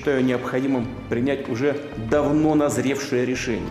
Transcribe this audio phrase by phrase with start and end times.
[0.00, 1.76] считаю необходимым принять уже
[2.10, 3.68] давно назревшее решение.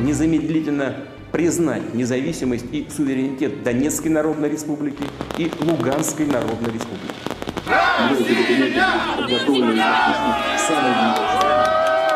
[0.00, 5.04] Незамедлительно признать независимость и суверенитет Донецкой Народной Республики
[5.38, 7.14] и Луганской Народной Республики.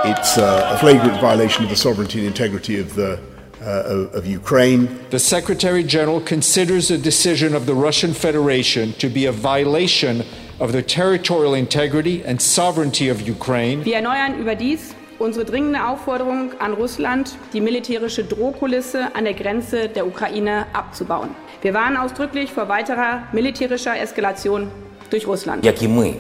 [0.07, 3.21] It's a flagrant violation of the sovereignty and integrity of the
[3.63, 4.89] uh, of Ukraine.
[5.11, 10.25] The Secretary General considers the decision of the Russian Federation to be a violation
[10.60, 13.86] of the territorial integrity and sovereignty of Ukraine.
[13.86, 20.08] Wir erneuern überdies unsere dringende Aufforderung an Russland, die militärische Drohkulisse an der Grenze der
[20.08, 21.30] Ukraine abzubauen.
[21.62, 24.72] Wir warnen ausdrücklich vor weiterer militärischer Eskalation
[25.12, 25.66] durch Russland.
[25.66, 26.14] Як і ми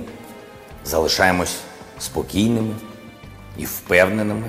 [0.85, 1.61] залишаємось
[1.99, 2.73] спокійними
[3.57, 4.47] і впевненими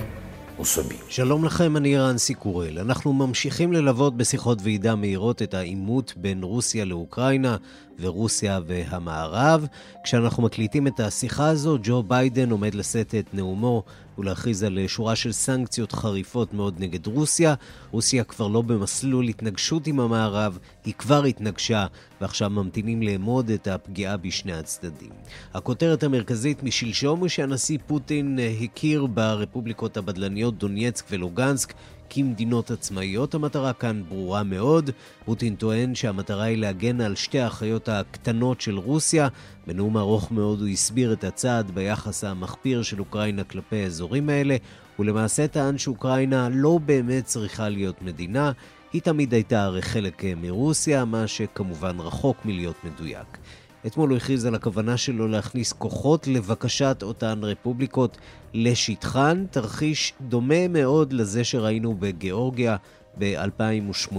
[0.58, 0.94] у собі.
[1.08, 2.78] שלום לכם, אני רנסי קורל.
[2.78, 7.56] אנחנו ממשיכים ללוות בשיחות ועידה מהירות את העימות בין רוסיה לאוקראינה
[7.99, 9.67] ורוסיה והמערב.
[10.03, 13.83] כשאנחנו מקליטים את השיחה הזו, ג'ו ביידן עומד לשאת את נאומו
[14.17, 17.53] ולהכריז על שורה של סנקציות חריפות מאוד נגד רוסיה.
[17.91, 21.85] רוסיה כבר לא במסלול התנגשות עם המערב, היא כבר התנגשה,
[22.21, 25.09] ועכשיו ממתינים לאמוד את הפגיעה בשני הצדדים.
[25.53, 31.73] הכותרת המרכזית משלשום היא שהנשיא פוטין הכיר ברפובליקות הבדלניות דונייצק ולוגנסק
[32.15, 33.33] כמדינות עצמאיות.
[33.33, 34.89] המטרה כאן ברורה מאוד.
[35.25, 39.27] פוטין טוען שהמטרה היא להגן על שתי האחיות הקטנות של רוסיה.
[39.67, 44.57] בנאום ארוך מאוד הוא הסביר את הצעד ביחס המחפיר של אוקראינה כלפי האזורים האלה.
[44.97, 48.51] הוא למעשה טען שאוקראינה לא באמת צריכה להיות מדינה.
[48.93, 53.37] היא תמיד הייתה הרי חלק מרוסיה, מה שכמובן רחוק מלהיות מדויק.
[53.87, 58.17] אתמול הוא הכריז על הכוונה שלו להכניס כוחות לבקשת אותן רפובליקות
[58.53, 62.75] לשטחן, תרחיש דומה מאוד לזה שראינו בגיאורגיה
[63.19, 64.15] ב-2008.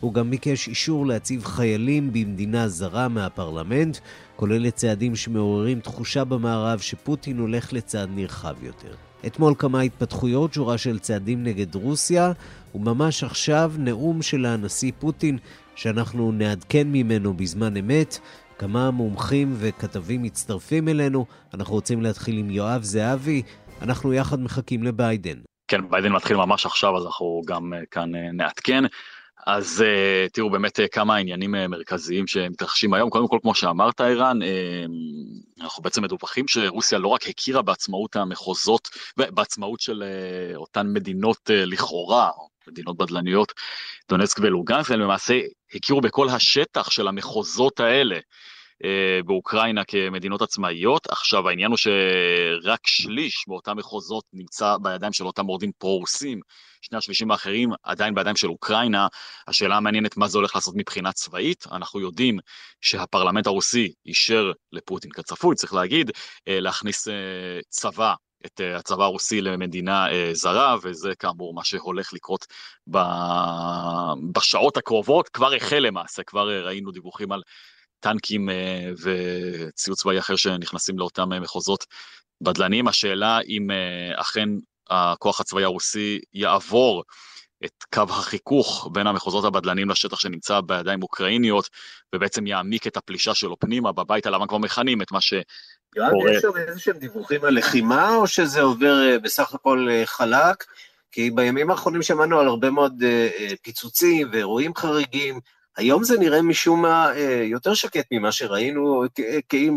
[0.00, 3.98] הוא גם ביקש אישור להציב חיילים במדינה זרה מהפרלמנט,
[4.36, 8.94] כולל צעדים שמעוררים תחושה במערב שפוטין הולך לצעד נרחב יותר.
[9.26, 12.32] אתמול כמה התפתחויות, שורה של צעדים נגד רוסיה,
[12.74, 15.38] וממש עכשיו נאום של הנשיא פוטין
[15.74, 18.18] שאנחנו נעדכן ממנו בזמן אמת.
[18.64, 21.26] כמה מומחים וכתבים מצטרפים אלינו.
[21.54, 23.42] אנחנו רוצים להתחיל עם יואב זהבי.
[23.82, 25.38] אנחנו יחד מחכים לביידן.
[25.68, 28.84] כן, ביידן מתחיל ממש עכשיו, אז אנחנו גם כאן נעדכן.
[29.46, 29.84] אז
[30.32, 33.10] תראו באמת כמה עניינים מרכזיים שמתרחשים היום.
[33.10, 34.38] קודם כל, כמו שאמרת, ערן,
[35.60, 40.04] אנחנו בעצם מדווחים שרוסיה לא רק הכירה בעצמאות המחוזות, בעצמאות של
[40.54, 42.30] אותן מדינות לכאורה,
[42.68, 43.52] מדינות בדלניות,
[44.08, 45.40] דונצק ולוגנסק, הם למעשה
[45.74, 48.18] הכירו בכל השטח של המחוזות האלה
[49.24, 51.06] באוקראינה כמדינות עצמאיות.
[51.10, 56.40] עכשיו העניין הוא שרק שליש באותם מחוזות נמצא בידיים של אותם מורדים פרו-רוסים,
[56.82, 59.06] שני השלישים האחרים עדיין בידיים של אוקראינה.
[59.48, 62.38] השאלה המעניינת מה זה הולך לעשות מבחינה צבאית, אנחנו יודעים
[62.80, 66.10] שהפרלמנט הרוסי אישר לפוטין כצפוי, צריך להגיד,
[66.46, 67.08] להכניס
[67.68, 68.14] צבא
[68.46, 72.46] את הצבא הרוסי למדינה זרה, וזה כאמור מה שהולך לקרות
[74.32, 77.42] בשעות הקרובות, כבר החל למעשה, כבר ראינו דיווחים על
[78.04, 78.48] טנקים
[79.02, 81.84] וציוד צבאי אחר שנכנסים לאותם מחוזות
[82.40, 82.88] בדלניים.
[82.88, 83.68] השאלה אם
[84.16, 84.48] אכן
[84.90, 87.04] הכוח הצבאי הרוסי יעבור
[87.64, 91.68] את קו החיכוך בין המחוזות הבדלניים לשטח שנמצא בידיים אוקראיניות,
[92.14, 95.34] ובעצם יעמיק את הפלישה שלו פנימה, בבית הלבן כבר מכנים את מה ש...
[95.96, 100.64] יואב, יש שם איזה שהם דיווחים על לחימה, או שזה עובר בסך הכל חלק?
[101.12, 103.02] כי בימים האחרונים שמענו על הרבה מאוד
[103.62, 105.40] פיצוצים ואירועים חריגים,
[105.76, 107.12] היום זה נראה משום מה
[107.44, 109.04] יותר שקט ממה שראינו,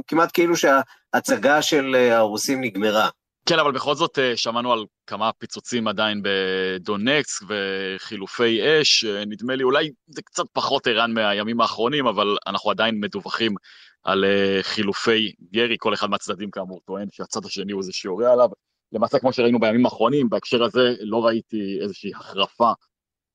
[0.07, 3.09] כמעט כאילו שההצגה של הרוסים נגמרה.
[3.45, 9.89] כן, אבל בכל זאת שמענו על כמה פיצוצים עדיין בדונקס וחילופי אש, נדמה לי אולי
[10.07, 13.55] זה קצת פחות ערן מהימים האחרונים, אבל אנחנו עדיין מדווחים
[14.03, 14.25] על
[14.61, 18.49] חילופי ירי, כל אחד מהצדדים כאמור טוען שהצד השני הוא זה שיורה עליו.
[18.91, 22.71] למעשה כמו שראינו בימים האחרונים, בהקשר הזה לא ראיתי איזושהי החרפה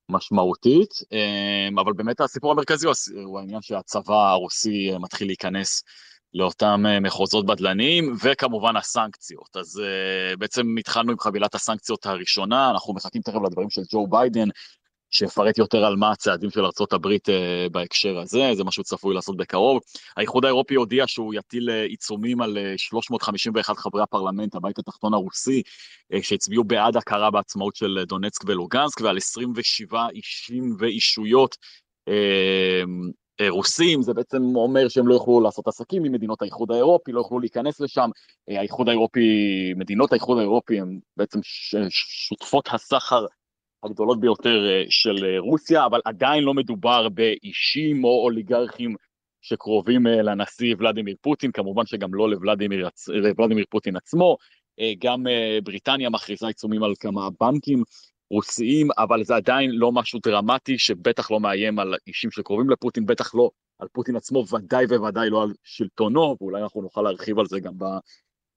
[0.08, 0.90] משמעותית,
[1.80, 2.86] אבל באמת הסיפור המרכזי
[3.24, 5.82] הוא העניין שהצבא הרוסי מתחיל להיכנס
[6.34, 9.56] לאותם מחוזות בדלניים, וכמובן הסנקציות.
[9.56, 9.82] אז
[10.38, 14.48] בעצם התחלנו עם חבילת הסנקציות הראשונה, אנחנו מחכים תכף לדברים של ג'ו ביידן,
[15.12, 17.08] שיפרט יותר על מה הצעדים של ארה"ב
[17.72, 19.80] בהקשר הזה, זה משהו צפוי לעשות בקרוב.
[20.16, 25.62] האיחוד האירופי הודיע שהוא יטיל עיצומים על 351 חברי הפרלמנט, הבית התחתון הרוסי,
[26.22, 31.56] שהצביעו בעד הכרה בעצמאות של דונצק ולוגנסק, ועל 27 אישים ואישויות
[33.48, 37.40] רוסים, זה בעצם אומר שהם לא יוכלו לעשות עסקים עם מדינות האיחוד האירופי, לא יוכלו
[37.40, 38.10] להיכנס לשם.
[38.48, 39.20] האיחוד האירופי,
[39.76, 41.38] מדינות האיחוד האירופי הן בעצם
[41.90, 43.26] שותפות הסחר
[43.84, 48.94] הגדולות ביותר של רוסיה, אבל עדיין לא מדובר באישים או אוליגרכים
[49.42, 54.36] שקרובים לנשיא ולדימיר פוטין, כמובן שגם לא לוולדימיר, לוולדימיר פוטין עצמו,
[54.98, 55.24] גם
[55.62, 57.82] בריטניה מכריזה עיצומים על כמה בנקים
[58.32, 63.34] רוסיים, אבל זה עדיין לא משהו דרמטי שבטח לא מאיים על אישים שקרובים לפוטין, בטח
[63.34, 67.60] לא על פוטין עצמו, ודאי וודאי לא על שלטונו, ואולי אנחנו נוכל להרחיב על זה
[67.60, 67.72] גם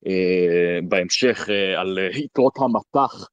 [0.07, 3.27] אה, בהמשך, אה, על יתרות המטח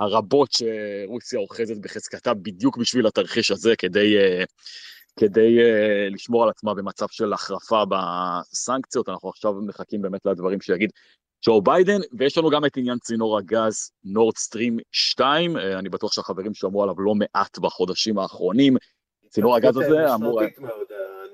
[0.00, 4.44] הרבות שרוסיה אוחזת בחזקתה בדיוק בשביל התרחיש הזה, כדי, אה,
[5.20, 9.08] כדי אה, לשמור על עצמה במצב של החרפה בסנקציות.
[9.08, 10.90] אנחנו עכשיו מחכים באמת לדברים שיגיד
[11.46, 16.54] ג'ו ביידן, ויש לנו גם את עניין צינור הגז נורד סטרים 2, אני בטוח שהחברים
[16.54, 18.76] שמעו עליו לא מעט בחודשים האחרונים.
[19.28, 20.40] צינור הגז הזה אמור...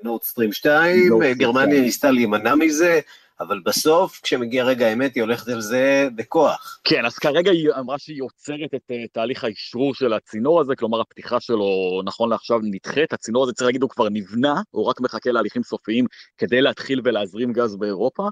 [0.03, 3.01] נורד סטרים 2, גרמניה ניסתה להימנע מזה,
[3.41, 6.81] אבל בסוף, כשמגיע רגע האמת, היא הולכת על זה בכוח.
[6.85, 11.01] כן, אז כרגע היא אמרה שהיא עוצרת את uh, תהליך האשרור של הצינור הזה, כלומר
[11.01, 15.31] הפתיחה שלו נכון לעכשיו נדחית, הצינור הזה צריך להגיד הוא כבר נבנה, הוא רק מחכה
[15.31, 16.07] להליכים סופיים
[16.39, 18.29] כדי להתחיל ולהזרים גז באירופה.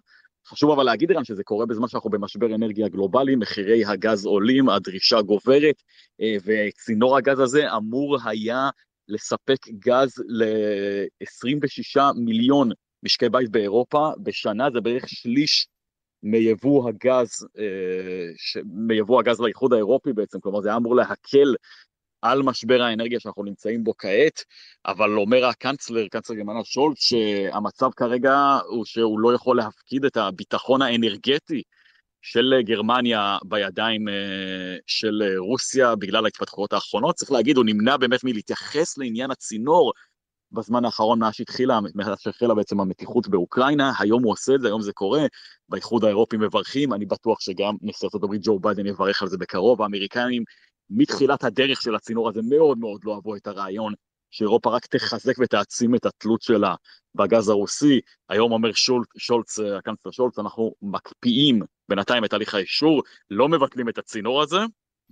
[0.47, 5.23] חשוב אבל להגיד גם שזה קורה בזמן שאנחנו במשבר אנרגיה גלובלי, מחירי הגז עולים, הדרישה
[5.23, 5.83] גוברת,
[6.21, 8.71] אה, וצינור הגז הזה אמור היה
[9.09, 12.71] לספק גז ל-26 מיליון
[13.03, 15.67] משקי בית באירופה בשנה, זה בערך שליש
[16.23, 21.55] מיבוא הגז, אה, מיבוא הגז לאיחוד האירופי בעצם, כלומר זה היה אמור להקל
[22.23, 24.45] על משבר האנרגיה שאנחנו נמצאים בו כעת,
[24.87, 30.83] אבל אומר הקנצלר, קנצלר גרמנה שולט, שהמצב כרגע הוא שהוא לא יכול להפקיד את הביטחון
[30.83, 31.63] האנרגטי
[32.23, 37.15] של גרמניה בידיים אה, של רוסיה בגלל ההתפתחויות האחרונות.
[37.15, 39.93] צריך להגיד, הוא נמנע באמת מלהתייחס לעניין הצינור
[40.53, 44.83] בזמן האחרון מאז שהתחילה, מאז שהחלה בעצם המתיחות באוקראינה, היום הוא עושה את זה, היום
[44.83, 45.23] זה קורה,
[45.69, 49.83] באיחוד האירופי מברכים, אני בטוח שגם נשיא ארצות הברית ג'ו ביידן יברך על זה בקרוב,
[49.83, 50.45] האמריקאים
[50.91, 53.95] מתחילת הדרך של הצינור הזה מאוד מאוד לא אהבו את הרעיון
[54.31, 56.75] שאירופה רק תחזק ותעצים את התלות שלה
[57.15, 58.01] בגז הרוסי.
[58.29, 63.99] היום אומר שולץ, שולץ הקנצלר שולץ, אנחנו מקפיאים בינתיים את תהליך האישור, לא מבטלים את
[63.99, 64.59] הצינור הזה,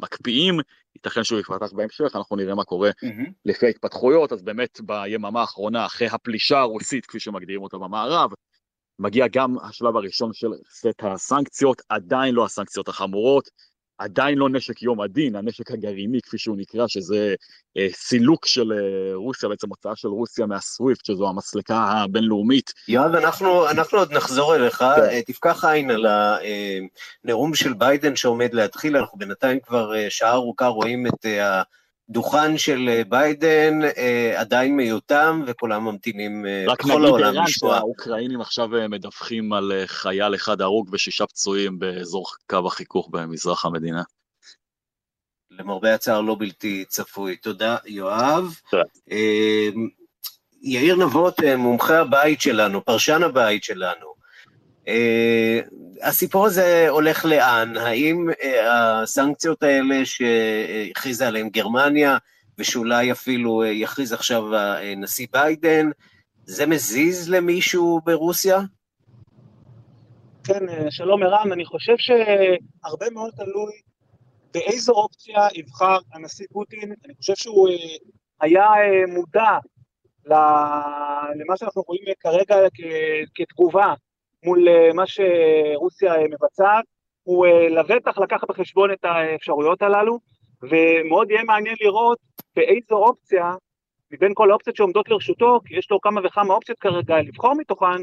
[0.02, 0.54] מקפיאים,
[0.94, 3.30] ייתכן שהוא יפתח בהמשך, אנחנו נראה מה קורה mm-hmm.
[3.44, 8.30] לפי ההתפתחויות, אז באמת ביממה האחרונה, אחרי הפלישה הרוסית, כפי שמגדירים אותה במערב,
[8.98, 13.48] מגיע גם השלב הראשון של סט הסנקציות, עדיין לא הסנקציות החמורות,
[14.00, 17.34] עדיין לא נשק יום הדין, הנשק הגרעיני כפי שהוא נקרא, שזה
[17.76, 22.72] אה, סילוק של אה, רוסיה, בעצם הוצאה של רוסיה מהסוויפט, שזו המסלקה הבינלאומית.
[22.88, 24.84] יואב, אנחנו, אנחנו עוד נחזור אליך, כן.
[24.84, 26.06] אה, תפקח עין על
[27.24, 31.26] הנאום של ביידן שעומד להתחיל, אנחנו בינתיים כבר אה, שעה ארוכה רואים את
[32.10, 37.76] אה, דוכן של אה, ביידן אה, עדיין מיותם וכולם ממתינים אה, בכל העולם לשמוע.
[37.76, 43.64] רק נגיד שהאוקראינים עכשיו מדווחים על חייל אחד הרוג ושישה פצועים באזור קו החיכוך במזרח
[43.64, 44.02] המדינה.
[45.50, 47.36] למרבה הצער לא בלתי צפוי.
[47.36, 48.54] תודה, יואב.
[48.70, 48.82] תודה.
[50.62, 54.09] יאיר נבות, מומחה הבית שלנו, פרשן הבית שלנו.
[56.02, 57.76] הסיפור הזה הולך לאן?
[57.76, 62.18] האם אה, הסנקציות האלה שהכריזה עליהן גרמניה,
[62.58, 65.90] ושאולי אפילו אה, יכריז עכשיו הנשיא ביידן,
[66.44, 68.58] זה מזיז למישהו ברוסיה?
[70.44, 73.72] כן, אה, שלום ערן, אני חושב שהרבה מאוד תלוי
[74.54, 76.92] באיזו אופציה יבחר הנשיא פוטין.
[77.04, 77.68] אני חושב שהוא
[78.40, 78.64] היה
[79.08, 79.58] מודע
[80.26, 82.56] למה שאנחנו רואים כרגע
[83.34, 83.94] כתגובה
[84.44, 86.84] מול אה, מה שרוסיה אה, מבצעת,
[87.22, 90.18] הוא אה, לבטח לקח בחשבון את האפשרויות הללו,
[90.62, 92.18] ומאוד יהיה מעניין לראות
[92.56, 93.54] באיזו אופציה,
[94.12, 98.00] מבין כל האופציות שעומדות לרשותו, כי יש לו כמה וכמה אופציות כרגע לבחור מתוכן,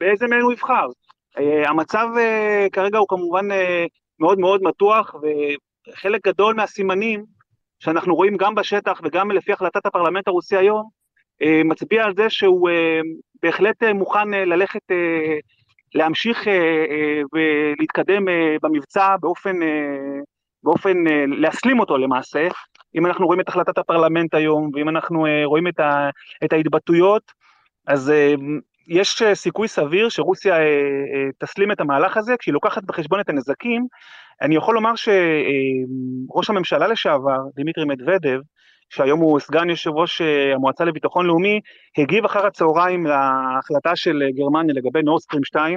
[0.00, 0.86] באיזה מהן הוא יבחר.
[1.66, 2.06] המצב
[2.72, 3.48] כרגע הוא כמובן
[4.20, 5.14] מאוד מאוד מתוח,
[5.88, 7.24] וחלק גדול מהסימנים
[7.78, 10.88] שאנחנו רואים גם בשטח וגם לפי החלטת הפרלמנט הרוסי היום,
[11.64, 12.70] מצביע על זה שהוא
[13.42, 15.36] בהחלט אה, מוכן אה, ללכת, אה,
[15.94, 16.46] להמשיך
[17.32, 18.24] ולהתקדם
[18.62, 19.56] במבצע באופן,
[20.62, 22.48] באופן, להסלים אותו למעשה.
[22.94, 26.10] אם אנחנו רואים את החלטת הפרלמנט היום, ואם אנחנו רואים את, ה,
[26.44, 27.32] את ההתבטאויות,
[27.86, 28.12] אז
[28.88, 30.56] יש סיכוי סביר שרוסיה
[31.38, 33.86] תסלים את המהלך הזה, כשהיא לוקחת בחשבון את הנזקים.
[34.42, 38.40] אני יכול לומר שראש הממשלה לשעבר, דימיטרי מדוודב,
[38.90, 41.60] שהיום הוא סגן יושב ראש אה, המועצה לביטחון לאומי,
[41.98, 45.76] הגיב אחר הצהריים להחלטה של אה, גרמניה לגבי נורסטרים 2,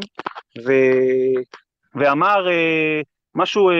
[0.65, 0.71] ו...
[1.95, 3.01] ואמר אה,
[3.35, 3.71] משהו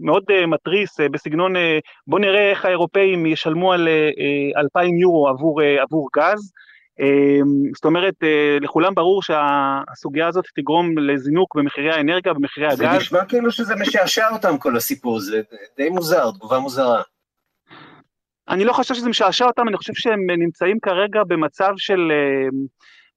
[0.00, 1.52] מאוד מתריס בסגנון
[2.06, 3.88] בוא נראה איך האירופאים ישלמו על
[4.56, 6.52] 2,000 יורו עבור, עבור גז.
[7.74, 8.14] זאת אומרת,
[8.60, 12.78] לכולם ברור שהסוגיה הזאת תגרום לזינוק במחירי האנרגיה, במחירי הגז.
[12.78, 15.40] זה נשמע כאילו שזה משעשע אותם כל הסיפור, זה
[15.76, 17.02] די מוזר, תגובה מוזרה.
[18.48, 22.12] אני לא חושב שזה משעשע אותם, אני חושב שהם נמצאים כרגע במצב של,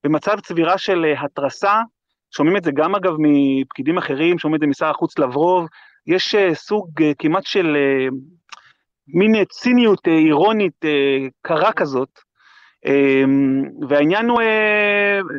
[0.03, 1.81] במצב צבירה של התרסה,
[2.35, 5.67] שומעים את זה גם אגב מפקידים אחרים, שומעים את זה משר החוץ לברוב,
[6.07, 7.77] יש סוג כמעט של
[9.07, 10.85] מין ציניות אירונית
[11.41, 12.09] קרה כזאת,
[13.89, 14.41] והעניין הוא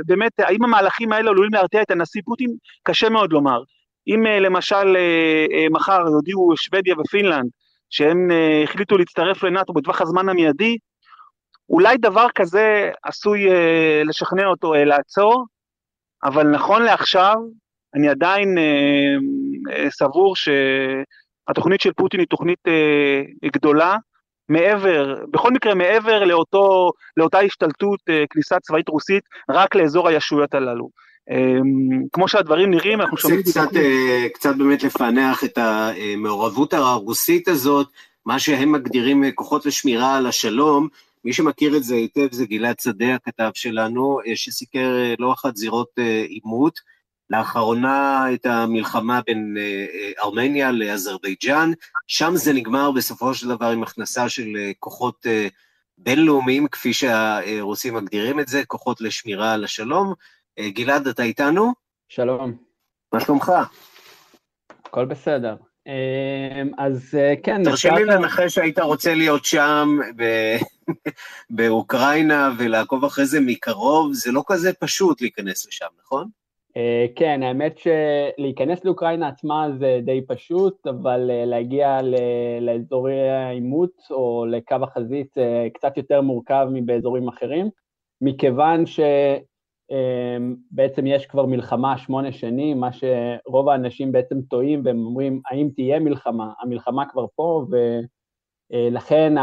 [0.07, 2.51] באמת, האם המהלכים האלה עלולים להרתיע את הנשיא פוטין?
[2.83, 3.63] קשה מאוד לומר.
[4.07, 4.97] אם למשל
[5.71, 7.51] מחר יודיעו שוודיה ופינלנד
[7.93, 8.31] שהם
[8.65, 10.77] החליטו להצטרף לנאט"ו בטווח הזמן המיידי,
[11.69, 13.47] אולי דבר כזה עשוי
[14.05, 15.47] לשכנע אותו לעצור,
[16.25, 17.35] אבל נכון לעכשיו,
[17.95, 18.55] אני עדיין
[19.91, 22.59] סבור שהתוכנית של פוטין היא תוכנית
[23.53, 23.97] גדולה,
[24.49, 30.89] מעבר, בכל מקרה מעבר לאותו, לאותה השתלטות, כניסה צבאית רוסית, רק לאזור הישויות הללו.
[32.13, 33.43] כמו שהדברים נראים, אנחנו שומעים...
[33.43, 33.69] קצת,
[34.35, 37.89] קצת באמת לפענח את המעורבות הרוסית הזאת,
[38.27, 40.89] מה שהם מגדירים כוחות לשמירה על השלום,
[41.25, 45.91] מי שמכיר את זה היטב זה גלעד שדה, הכתב שלנו, שסיקר לא אחת זירות
[46.29, 46.81] עימות,
[47.31, 49.57] לאחרונה את המלחמה בין
[50.23, 51.73] ארמניה לאזרבייג'אן,
[52.07, 55.27] שם זה נגמר בסופו של דבר עם הכנסה של כוחות
[55.99, 60.15] בינלאומיים, כפי שהרוסים מגדירים את זה, כוחות לשמירה על השלום.
[60.61, 61.73] גלעד, אתה איתנו?
[62.09, 62.57] שלום.
[63.13, 63.53] מה שלומך?
[64.87, 65.57] הכל בסדר.
[66.79, 67.65] אז כן...
[67.65, 69.89] תרשה לי לנחש שהיית רוצה להיות שם
[71.57, 76.29] באוקראינה ולעקוב אחרי זה מקרוב, זה לא כזה פשוט להיכנס לשם, נכון?
[77.17, 81.99] כן, האמת שלהיכנס לאוקראינה עצמה זה די פשוט, אבל להגיע
[82.61, 85.35] לאזורי העימות או לקו החזית
[85.75, 87.71] קצת יותר מורכב מבאזורים אחרים,
[88.21, 88.87] מכיוון
[89.91, 96.01] שבעצם יש כבר מלחמה שמונה שנים, מה שרוב האנשים בעצם טועים והם אומרים, האם תהיה
[96.01, 96.53] מלחמה?
[96.61, 97.67] המלחמה כבר פה,
[98.71, 99.35] ולכן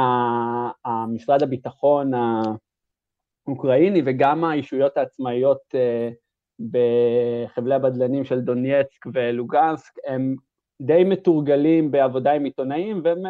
[0.86, 2.12] המשרד הביטחון
[3.48, 5.76] האוקראיני וגם הישויות העצמאיות
[6.60, 10.36] בחבלי הבדלנים של דונייצק ולוגנסק, הם
[10.82, 13.24] די מתורגלים בעבודה עם עיתונאים, והם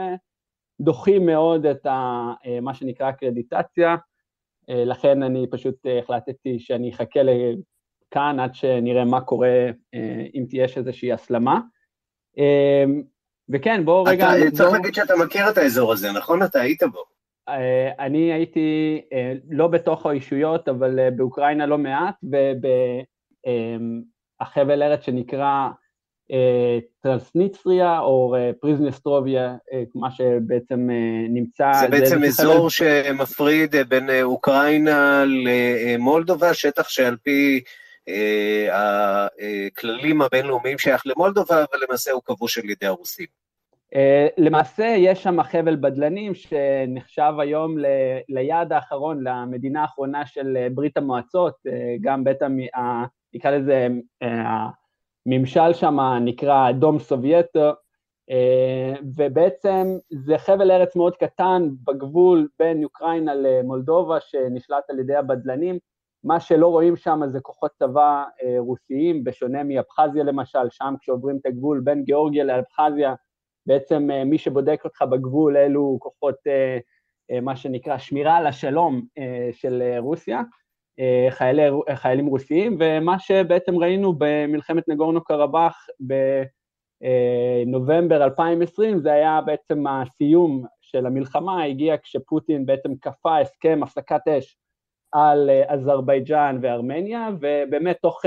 [0.82, 3.96] דוחים מאוד את ה, מה שנקרא קרדיטציה,
[4.70, 9.70] לכן אני פשוט החלטתי שאני אחכה לכאן עד שנראה מה קורה,
[10.36, 11.60] אם תהיה איזושהי הסלמה.
[13.50, 14.28] וכן, בואו רגע...
[14.48, 16.44] אתה צריך להגיד שאתה מכיר את האזור הזה, נכון?
[16.44, 17.04] אתה היית בו.
[18.00, 19.02] אני הייתי
[19.50, 22.16] לא בתוך האישויות, אבל באוקראינה לא מעט,
[24.42, 25.70] ובחבל ארץ שנקרא
[27.02, 29.56] טרנסניצריה או פריזנסטרוביה,
[29.96, 30.90] מה שבעצם
[31.30, 31.72] נמצא...
[31.80, 37.62] זה בעצם אזור שמפריד בין אוקראינה למולדובה, שטח שעל פי
[38.72, 43.26] הכללים הבינלאומיים שייך למולדובה, אבל למעשה הוא כבוש על ידי הרוסים.
[44.38, 47.76] למעשה יש שם חבל בדלנים שנחשב היום
[48.30, 51.54] ליעד האחרון, למדינה האחרונה של ברית המועצות,
[52.02, 52.38] גם בית,
[53.34, 53.88] נקרא לזה,
[55.32, 57.70] הממשל שם נקרא דום סובייטו,
[59.18, 65.80] ובעצם זה חבל ארץ מאוד קטן בגבול בין אוקראינה למולדובה שנשלט על ידי הבדלנים,
[66.24, 68.24] מה שלא רואים שם זה כוחות צבא
[68.58, 73.16] רוסיים, בשונה מאבחזיה למשל, שם כשעוברים את הגבול בין גיאורגיה לאבחזיה,
[73.66, 76.36] בעצם מי שבודק אותך בגבול אלו כוחות,
[77.42, 79.02] מה שנקרא, שמירה על השלום
[79.52, 80.42] של רוסיה,
[81.30, 81.64] חיילי,
[81.96, 85.88] חיילים רוסיים, ומה שבעצם ראינו במלחמת נגורנו קרבאח
[87.66, 94.58] בנובמבר 2020, זה היה בעצם הסיום של המלחמה, הגיע כשפוטין בעצם כפה הסכם הפסקת אש
[95.12, 98.22] על אזרבייג'אן וארמניה, ובאמת תוך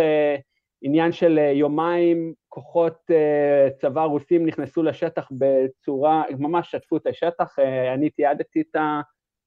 [0.83, 3.11] עניין של יומיים כוחות
[3.81, 7.59] צבא רוסים נכנסו לשטח בצורה, ממש שטפו את השטח,
[7.95, 8.77] אני תיעדתי את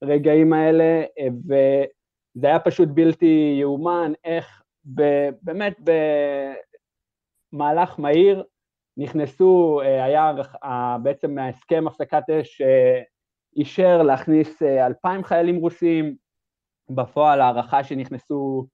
[0.01, 1.03] הרגעים האלה,
[2.35, 4.63] וזה היה פשוט בלתי יאומן, איך
[5.41, 5.77] באמת
[7.53, 8.43] במהלך מהיר
[8.97, 10.33] נכנסו, היה
[11.03, 12.61] בעצם ההסכם הפסקת אש
[13.55, 16.15] אישר להכניס אלפיים חיילים רוסים,
[16.89, 18.67] בפועל הערכה שנכנסו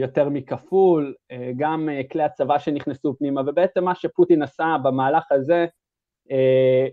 [0.00, 1.14] יותר מכפול,
[1.56, 5.66] גם כלי הצבא שנכנסו פנימה, ובעצם מה שפוטין עשה במהלך הזה,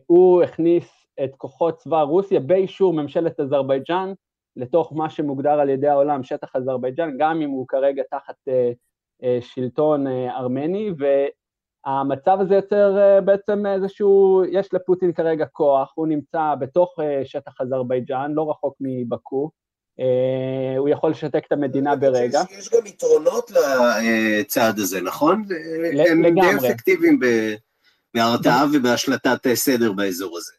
[0.05, 4.13] הוא הכניס את כוחות צבא רוסיה באישור ממשלת אזרבייג'אן,
[4.59, 8.35] לתוך מה שמוגדר על ידי העולם שטח אזרבייג'אן, גם אם הוא כרגע תחת
[9.41, 10.91] שלטון ארמני,
[11.85, 18.49] והמצב הזה יוצר בעצם איזשהו, יש לפוטין כרגע כוח, הוא נמצא בתוך שטח אזרבייג'אן, לא
[18.49, 19.49] רחוק מבקו,
[20.77, 22.41] הוא יכול לשתק את המדינה ברגע.
[22.59, 25.43] יש גם יתרונות לצעד הזה, נכון?
[26.23, 26.49] לגמרי.
[26.49, 27.19] הם די אפקטיביים
[28.13, 30.53] בהרתעה ובהשלטת סדר באזור הזה.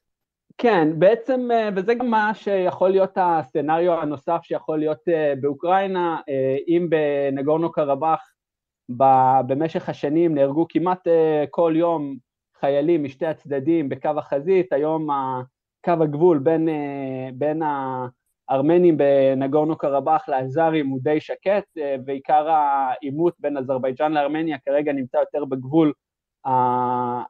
[0.63, 4.99] כן, בעצם, וזה גם מה שיכול להיות הסצנריו הנוסף שיכול להיות
[5.41, 6.21] באוקראינה,
[6.69, 8.33] אם בנגורנו קרבאח
[9.47, 11.09] במשך השנים נהרגו כמעט
[11.51, 12.17] כל יום
[12.61, 15.07] חיילים משתי הצדדים בקו החזית, היום
[15.85, 16.69] קו הגבול בין,
[17.35, 17.63] בין
[18.49, 21.65] הארמנים בנגורנו קרבאח לאזרים הוא די שקט,
[22.07, 25.93] ועיקר העימות בין אזרבייג'אן לארמניה כרגע נמצא יותר בגבול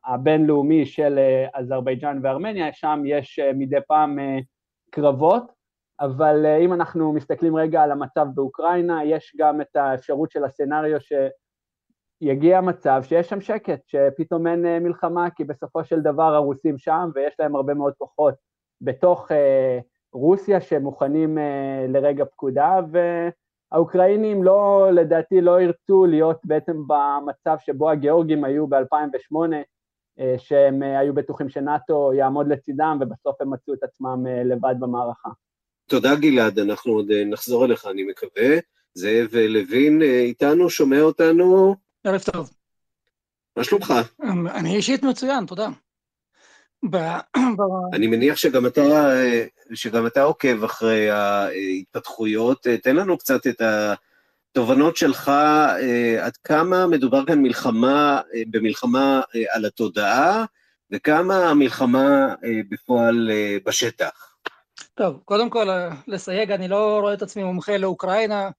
[0.05, 1.19] הבינלאומי של
[1.55, 4.19] אזרבייג'אן וארמניה, שם יש מדי פעם
[4.91, 5.53] קרבות,
[6.01, 10.99] אבל אם אנחנו מסתכלים רגע על המצב באוקראינה, יש גם את האפשרות של הסצנריו
[12.21, 17.35] שיגיע מצב שיש שם שקט, שפתאום אין מלחמה, כי בסופו של דבר הרוסים שם ויש
[17.39, 18.35] להם הרבה מאוד כוחות
[18.81, 19.31] בתוך
[20.13, 21.39] רוסיה שמוכנים
[21.89, 22.81] לרגע פקודה,
[23.73, 29.37] והאוקראינים לא, לדעתי לא ירצו להיות בעצם במצב שבו הגיאורגים היו ב-2008,
[30.39, 35.29] שהם היו בטוחים שנאט"ו יעמוד לצידם ובסוף הם מצאו את עצמם לבד במערכה.
[35.87, 38.57] תודה גלעד, אנחנו עוד נחזור אליך אני מקווה.
[38.95, 41.75] זאב לוין איתנו, שומע אותנו?
[42.05, 42.51] ערב טוב.
[43.57, 43.95] מה שלומך?
[44.55, 45.69] אני אישית מצוין, תודה.
[46.91, 46.97] ב...
[47.93, 49.11] אני מניח שגם אתה,
[49.75, 53.63] שגם אתה עוקב אחרי ההתפתחויות, תן לנו קצת את
[54.51, 55.33] התובנות שלך,
[56.21, 58.21] עד כמה מדובר כאן מלחמה,
[58.51, 59.21] במלחמה
[59.51, 60.45] על התודעה,
[60.91, 62.35] וכמה המלחמה
[62.71, 63.31] בפועל
[63.67, 64.35] בשטח.
[64.95, 65.67] טוב, קודם כל
[66.07, 68.51] לסייג, אני לא רואה את עצמי מומחה לאוקראינה,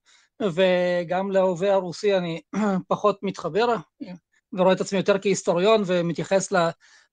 [0.41, 2.41] וגם להווה הרוסי אני
[2.87, 3.75] פחות מתחבר,
[4.53, 6.51] ורואה את עצמי יותר כהיסטוריון ומתייחס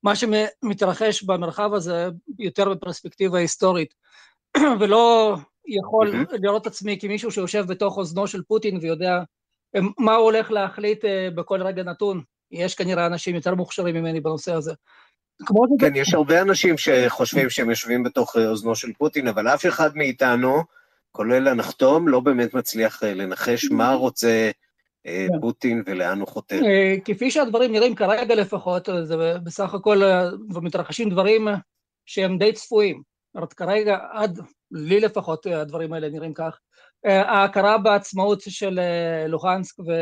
[0.05, 3.95] למה שמתרחש במרחב הזה יותר בפרספקטיבה היסטורית,
[4.81, 5.37] ולא
[5.67, 6.37] יכול mm-hmm.
[6.43, 9.23] לראות עצמי כמישהו שיושב בתוך אוזנו של פוטין ויודע
[9.99, 12.23] מה הוא הולך להחליט בכל רגע נתון.
[12.53, 14.73] יש כנראה אנשים יותר מוכשרים ממני בנושא הזה.
[15.81, 20.63] כן, יש הרבה אנשים שחושבים שהם יושבים בתוך אוזנו של פוטין, אבל אף אחד מאיתנו,
[21.13, 24.51] כולל הנחתום, לא באמת מצליח לנחש מה רוצה
[25.41, 26.61] פוטין ולאן הוא חותר.
[27.05, 30.03] כפי שהדברים נראים כרגע לפחות, זה בסך הכל,
[30.55, 31.49] ומתרחשים דברים
[32.07, 33.03] שהם די צפויים.
[33.57, 34.41] כרגע, עד
[34.71, 36.59] לי לפחות, הדברים האלה נראים כך.
[37.05, 38.81] ההכרה בעצמאות של
[39.29, 39.93] לוחנסק ו...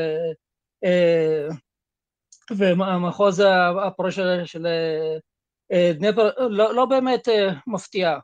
[2.50, 3.42] ומחוז
[3.86, 4.66] הפורש של
[5.72, 7.28] דנפר לא, לא באמת
[7.66, 8.18] מפתיע.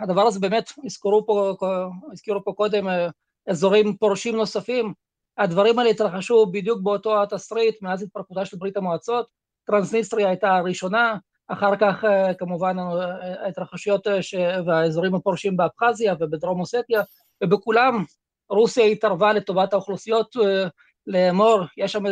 [0.00, 1.54] הדבר הזה באמת, הזכרו פה,
[2.12, 2.86] הזכירו פה קודם
[3.48, 4.92] אזורים פורשים נוספים,
[5.38, 9.26] הדברים האלה התרחשו בדיוק באותו התסריט מאז התפרקותה של ברית המועצות,
[9.66, 11.16] טרנסניסטריה הייתה הראשונה,
[11.48, 12.04] אחר כך
[12.38, 12.76] כמובן
[13.44, 14.06] ההתרחשויות
[14.66, 17.02] והאזורים הפורשים באבחזיה ובדרום אוסטיה,
[17.44, 18.04] ובכולם
[18.50, 20.36] רוסיה התערבה לטובת האוכלוסיות
[21.06, 22.02] לאמור, יש שם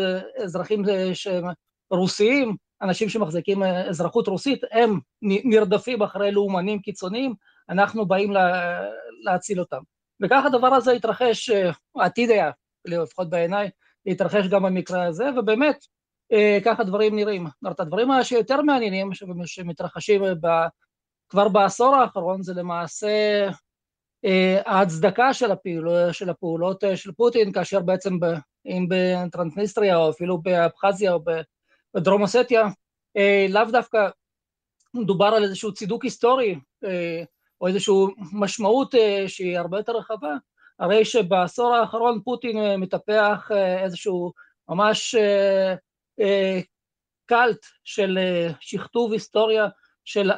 [0.42, 0.82] אזרחים
[1.14, 1.44] שהם
[1.90, 7.34] רוסיים, אנשים שמחזיקים אזרחות רוסית, הם נרדפים אחרי לאומנים קיצוניים,
[7.68, 8.80] אנחנו באים לה,
[9.24, 9.80] להציל אותם.
[10.22, 11.50] וכך הדבר הזה התרחש,
[11.96, 12.50] העתיד היה,
[12.84, 13.70] לפחות בעיניי,
[14.06, 15.76] להתרחש גם במקרה הזה, ובאמת,
[16.64, 17.46] ככה דברים נראים.
[17.46, 19.10] זאת אומרת, הדברים שיותר מעניינים,
[19.44, 20.46] שמתרחשים ב,
[21.28, 23.48] כבר בעשור האחרון, זה למעשה
[24.66, 28.24] ההצדקה של, הפעול, של הפעולות של פוטין, כאשר בעצם ב,
[28.66, 31.20] אם בטרנסניסטריה או אפילו באבחזיה או
[31.94, 32.62] בדרום אוסטיה,
[33.48, 34.08] לאו דווקא
[34.94, 36.58] מדובר על איזשהו צידוק היסטורי
[37.60, 37.94] או איזושהי
[38.32, 38.94] משמעות
[39.26, 40.34] שהיא הרבה יותר רחבה,
[40.78, 43.50] הרי שבעשור האחרון פוטין מטפח
[43.84, 44.32] איזשהו
[44.68, 45.14] ממש
[47.26, 48.18] קאלט של
[48.60, 49.68] שכתוב היסטוריה,
[50.04, 50.30] של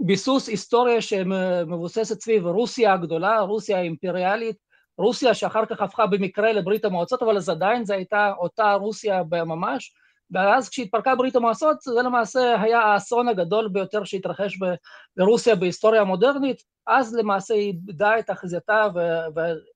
[0.00, 4.56] ביסוס היסטוריה שמבוססת סביב רוסיה הגדולה, רוסיה האימפריאלית,
[4.98, 9.94] רוסיה שאחר כך הפכה במקרה לברית המועצות, אבל אז עדיין זו הייתה אותה רוסיה ממש,
[10.30, 14.58] ואז כשהתפרקה ברית המועצות, זה למעשה היה האסון הגדול ביותר שהתרחש
[15.16, 18.86] ברוסיה בהיסטוריה המודרנית, אז למעשה היא איבדה את אחיזתה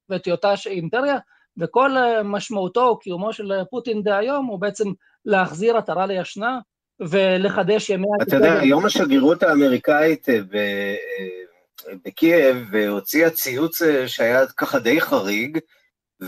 [0.09, 1.19] ואת היותה אימפריה,
[1.57, 1.91] וכל
[2.25, 4.89] משמעותו או קיומו של פוטין דהיום הוא בעצם
[5.25, 6.59] להחזיר עטרה לישנה
[7.01, 8.07] ולחדש ימי...
[8.23, 10.27] אתה יודע, היום השגרירות האמריקאית
[12.05, 15.59] בקייב הוציאה ציוץ שהיה ככה די חריג,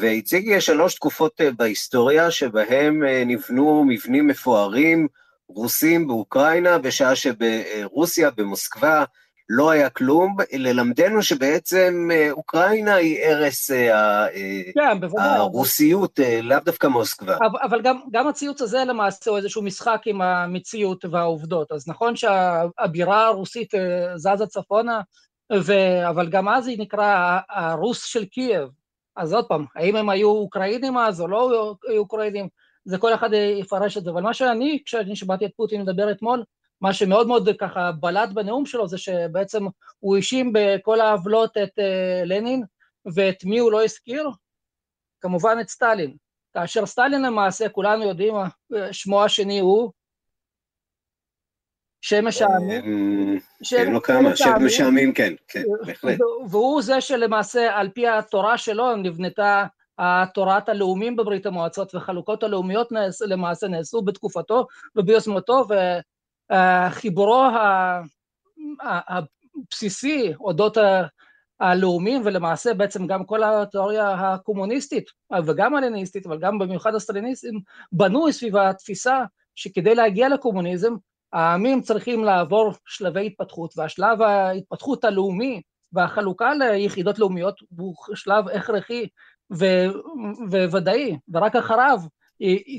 [0.00, 5.08] והציג שלוש תקופות בהיסטוריה שבהם נבנו מבנים מפוארים
[5.48, 9.04] רוסים באוקראינה, בשעה שברוסיה, במוסקבה,
[9.48, 13.70] לא היה כלום, ללמדנו שבעצם אוקראינה היא ערש
[14.74, 17.36] כן, הרוסיות, לאו דווקא מוסקבה.
[17.62, 23.26] אבל גם, גם הציוץ הזה למעשה הוא איזשהו משחק עם המציאות והעובדות, אז נכון שהבירה
[23.26, 23.74] הרוסית
[24.16, 25.00] זזה צפונה,
[25.52, 25.72] ו...
[26.08, 28.68] אבל גם אז היא נקרא הרוס של קייב,
[29.16, 32.48] אז עוד פעם, האם הם היו אוקראינים אז או לא היו אוקראינים,
[32.84, 36.44] זה כל אחד יפרש את זה, אבל מה שאני, כשאני שמעתי את פוטין לדבר אתמול,
[36.80, 39.64] מה שמאוד מאוד ככה בלט בנאום שלו זה שבעצם
[40.00, 41.78] הוא האשים בכל העוולות את
[42.24, 42.64] לנין,
[43.14, 44.30] ואת מי הוא לא הזכיר?
[45.20, 46.16] כמובן את סטלין.
[46.54, 48.34] כאשר סטלין למעשה, כולנו יודעים,
[48.92, 49.92] שמו השני הוא
[52.06, 53.38] שמש העמים.
[53.70, 56.18] כן, לא כמה, שמש העמים, כן, כן, בהחלט.
[56.48, 59.64] והוא זה שלמעשה, על פי התורה שלו, נבנתה
[59.98, 62.92] התורת הלאומים בברית המועצות, וחלוקות הלאומיות
[63.26, 65.66] למעשה נעשו בתקופתו וביוזמתו,
[66.50, 67.44] וחיבורו
[68.80, 70.78] הבסיסי אודות
[71.60, 75.10] הלאומים, ולמעשה בעצם גם כל התיאוריה הקומוניסטית,
[75.46, 77.60] וגם הלניסטית, אבל גם במיוחד הסטליניסטים,
[77.92, 80.94] בנו סביב התפיסה שכדי להגיע לקומוניזם,
[81.34, 89.06] העמים צריכים לעבור שלבי התפתחות, והשלב ההתפתחות הלאומי והחלוקה ליחידות לאומיות הוא שלב הכרחי
[90.70, 91.98] וודאי, ורק אחריו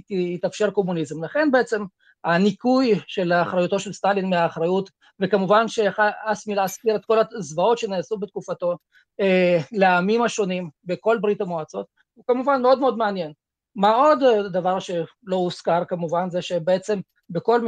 [0.09, 1.23] יתאפשר קומוניזם.
[1.23, 1.83] לכן בעצם
[2.23, 4.89] הניקוי של אחריותו של סטלין מהאחריות,
[5.19, 8.77] וכמובן שהס מלהזכיר את כל הזוועות שנעשו בתקופתו
[9.19, 13.31] אה, לעמים השונים בכל ברית המועצות, הוא כמובן מאוד מאוד מעניין.
[13.75, 17.61] מה עוד דבר שלא הוזכר כמובן זה שבעצם בכל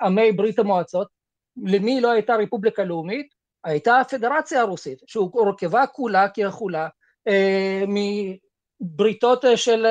[0.00, 1.08] עמי ברית המועצות,
[1.64, 3.26] למי לא הייתה רפובליקה לאומית?
[3.64, 6.88] הייתה הפדרציה הרוסית, שהורכבה כולה כחולה
[7.28, 9.86] אה, מבריתות של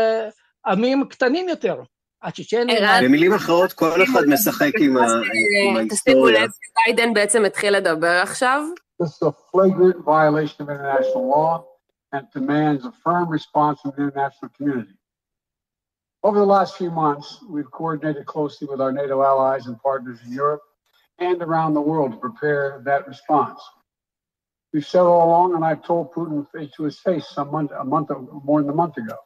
[0.65, 1.81] עמים קטנים יותר,
[2.23, 2.77] הצ'צ'נים.
[3.03, 5.87] במילים אחרות, כל אחד משחק עם ההיסטוריה.
[5.89, 8.63] תשימו לב שביידן בעצם התחיל לדבר עכשיו.
[9.01, 11.53] This is a flagrant violation of international law
[12.13, 14.95] and demands a firm response from the international community.
[16.22, 20.32] Over the last few months, we've coordinated closely with our NATO allies and partners in
[20.32, 20.62] Europe
[21.18, 23.60] and around the world to prepare that response.
[24.72, 28.10] We've said all along, and I've told Putin to his face some month, a month,
[28.44, 29.16] more than a month ago,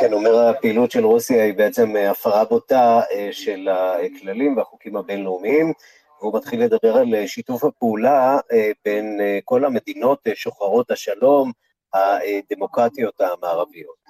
[0.00, 3.00] כן, אומר הפעילות של רוסיה היא בעצם הפרה בוטה
[3.32, 5.72] של הכללים והחוקים הבינלאומיים,
[6.20, 8.38] והוא מתחיל לדבר על שיתוף הפעולה
[8.84, 11.52] בין כל המדינות שוחרות השלום
[11.94, 14.06] הדמוקרטיות המערביות.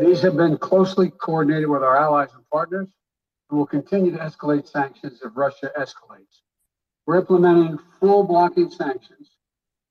[0.00, 2.88] These have been closely coordinated with our allies and partners
[3.50, 6.40] and will continue to escalate sanctions if Russia escalates.
[7.06, 9.36] We're implementing full blocking sanctions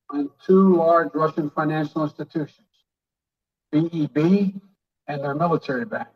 [0.09, 2.67] on two large Russian financial institutions,
[3.71, 4.17] BEB
[5.07, 6.07] and their military bank.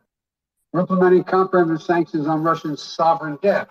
[0.72, 3.68] We're implementing comprehensive sanctions on Russian sovereign debt.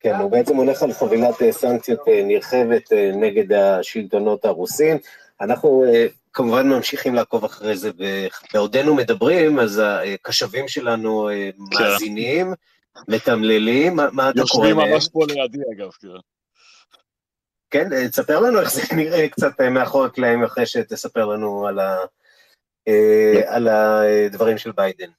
[0.00, 4.96] כן, הוא בעצם הולך על חבילת סנקציות נרחבת נגד השלטונות הרוסים.
[5.41, 5.85] אנחנו
[6.33, 7.91] כמובן ממשיכים לעקוב אחרי זה,
[8.53, 9.81] בעודנו מדברים, אז
[10.13, 11.29] הקשבים שלנו
[11.79, 12.53] מאזינים,
[13.07, 14.77] מתמללים, מה אתה קורא להם?
[14.79, 16.07] יושבים ממש פה לידי אגב, כן.
[17.69, 21.97] כן, תספר לנו איך זה נראה קצת מאחורי הקלעים אחרי שתספר לנו על, ה,
[23.47, 25.09] על הדברים של ביידן.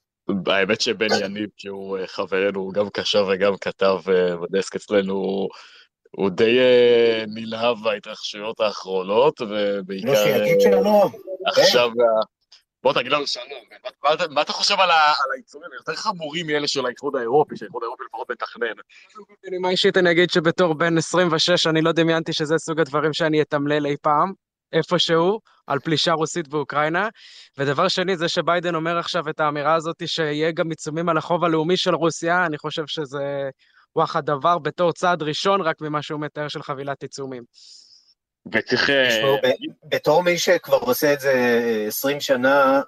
[0.47, 3.97] האמת שבן יניב, שהוא חברנו, הוא גם קשר וגם כתב
[4.41, 5.47] בדסק אצלנו,
[6.15, 6.59] הוא די
[7.27, 10.09] נלהב בהתרחשויות האחרונות, ובעיקר...
[10.09, 11.11] לא, שיגיד שלום.
[11.45, 11.89] עכשיו,
[12.83, 13.63] בוא תגיד לנו שלום,
[14.29, 18.73] מה אתה חושב על העיצומים היותר חמורים מאלה של האיחוד האירופי, שהאיחוד האירופי לפחות מתכנן?
[19.43, 23.85] בנימה אישית אני אגיד שבתור בן 26 אני לא דמיינתי שזה סוג הדברים שאני אתמלל
[23.85, 24.33] אי פעם,
[24.73, 27.09] איפשהו, על פלישה רוסית באוקראינה.
[27.57, 31.77] ודבר שני, זה שביידן אומר עכשיו את האמירה הזאת שיהיה גם עיצומים על החוב הלאומי
[31.77, 33.49] של רוסיה, אני חושב שזה
[33.95, 37.43] וואחד דבר בתור צעד ראשון רק ממה שהוא מתאר של חבילת עיצומים.
[38.51, 38.89] וצריך...
[39.87, 41.33] בתור מי שכבר עושה את זה
[41.87, 42.81] 20 שנה,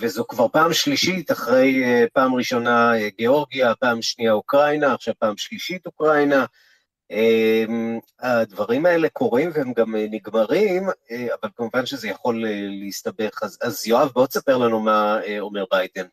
[0.00, 1.82] וזו כבר פעם שלישית, אחרי
[2.12, 6.44] פעם ראשונה גיאורגיה, פעם שנייה אוקראינה, עכשיו פעם שלישית אוקראינה,
[8.20, 10.88] הדברים האלה קורים והם גם נגמרים,
[11.40, 12.44] אבל כמובן שזה יכול
[12.84, 13.42] להסתבך.
[13.42, 16.06] אז, אז יואב, בוא תספר לנו מה אומר ביידן.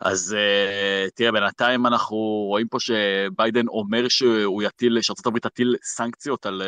[0.00, 0.36] אז
[1.14, 2.16] תראה, בינתיים אנחנו
[2.48, 6.62] רואים פה שביידן אומר שהוא יטיל, שארצות הברית תטיל סנקציות על,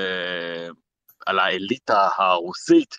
[1.27, 2.95] על האליטה הרוסית,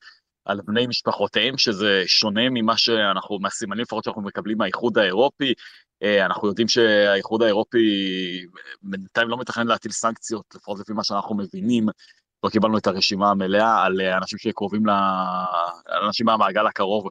[0.46, 5.54] על בני משפחותיהם, שזה שונה ממה שאנחנו, מהסימנים לפחות שאנחנו מקבלים מהאיחוד האירופי.
[6.26, 7.80] אנחנו יודעים שהאיחוד האירופי
[8.82, 11.86] בינתיים לא מתכנן להטיל סנקציות, לפחות לפי מה שאנחנו מבינים,
[12.44, 17.08] לא קיבלנו את הרשימה המלאה על אנשים שקרובים, לאנשים מהמעגל הקרוב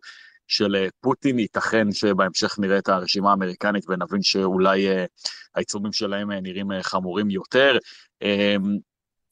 [0.50, 4.86] של פוטין, ייתכן שבהמשך נראה את הרשימה האמריקנית ונבין שאולי
[5.54, 7.78] העיצומים שלהם נראים חמורים יותר.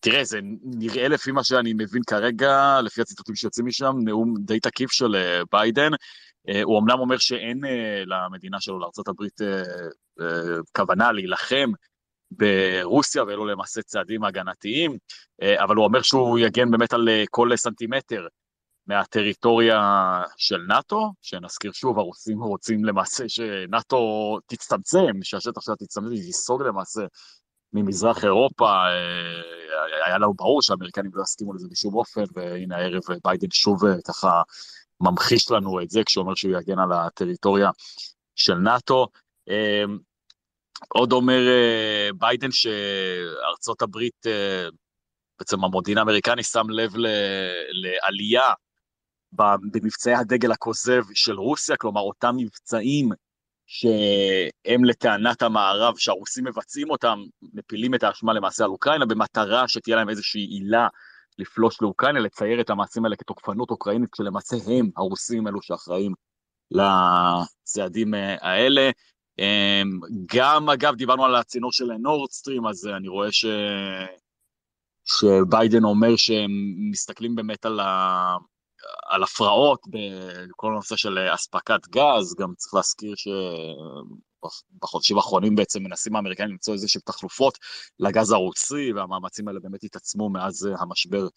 [0.01, 4.91] תראה, זה נראה לפי מה שאני מבין כרגע, לפי הציטוטים שיוצאים משם, נאום די תקיף
[4.91, 5.17] של
[5.53, 5.91] ביידן.
[6.63, 7.61] הוא אמנם אומר שאין
[8.07, 9.25] למדינה שלו, לארה"ב,
[10.77, 11.71] כוונה להילחם
[12.31, 14.97] ברוסיה ואלו למעשה צעדים הגנתיים,
[15.43, 18.27] אבל הוא אומר שהוא יגן באמת על כל סנטימטר
[18.89, 19.81] מהטריטוריה
[20.37, 27.01] של נאט"ו, שנזכיר שוב, הרוסים רוצים למעשה שנאט"ו תצטמצם, שהשטח שלה תצטמצם, ייסוג למעשה
[27.73, 33.51] ממזרח אירופה, אה, היה לנו ברור שהאמריקנים לא יסכימו לזה בשום אופן, והנה הערב ביידן
[33.51, 34.43] שוב אה, ככה
[35.01, 37.71] ממחיש לנו את זה כשהוא אומר שהוא יגן על הטריטוריה
[38.35, 39.07] של נאט"ו.
[39.49, 39.85] אה,
[40.89, 41.41] עוד אומר
[42.19, 44.27] ביידן שארצות הברית,
[45.39, 46.93] בעצם המודיעין האמריקני שם לב
[47.71, 48.53] לעלייה
[49.33, 53.09] במבצעי הדגל הכוזב של רוסיה, כלומר אותם מבצעים
[53.67, 57.19] שהם לטענת המערב, שהרוסים מבצעים אותם,
[57.55, 60.89] מפילים את האשמה למעשה על אוקראינה, במטרה שתהיה להם איזושהי עילה
[61.39, 66.15] לפלוש לאוקראינה, לצייר את המעשים האלה כתוקפנות אוקראינית, כשלמעשה הם, הרוסים, אלו שאחראים
[66.71, 68.91] לצעדים אה, האלה.
[69.39, 70.01] אמ,
[70.35, 73.47] גם, אגב, דיברנו על הצינור של נורדסטרים, אז אני רואה ש...
[75.05, 76.51] שביידן אומר שהם
[76.91, 78.37] מסתכלים באמת על, ה...
[79.07, 79.81] על הפרעות
[80.49, 83.15] בכל הנושא של אספקת גז, גם צריך להזכיר
[84.77, 87.59] שבחודשים האחרונים בעצם מנסים האמריקאים למצוא איזה שהם תחלופות
[87.99, 91.29] לגז הרוסי, והמאמצים האלה באמת התעצמו מאז המשבר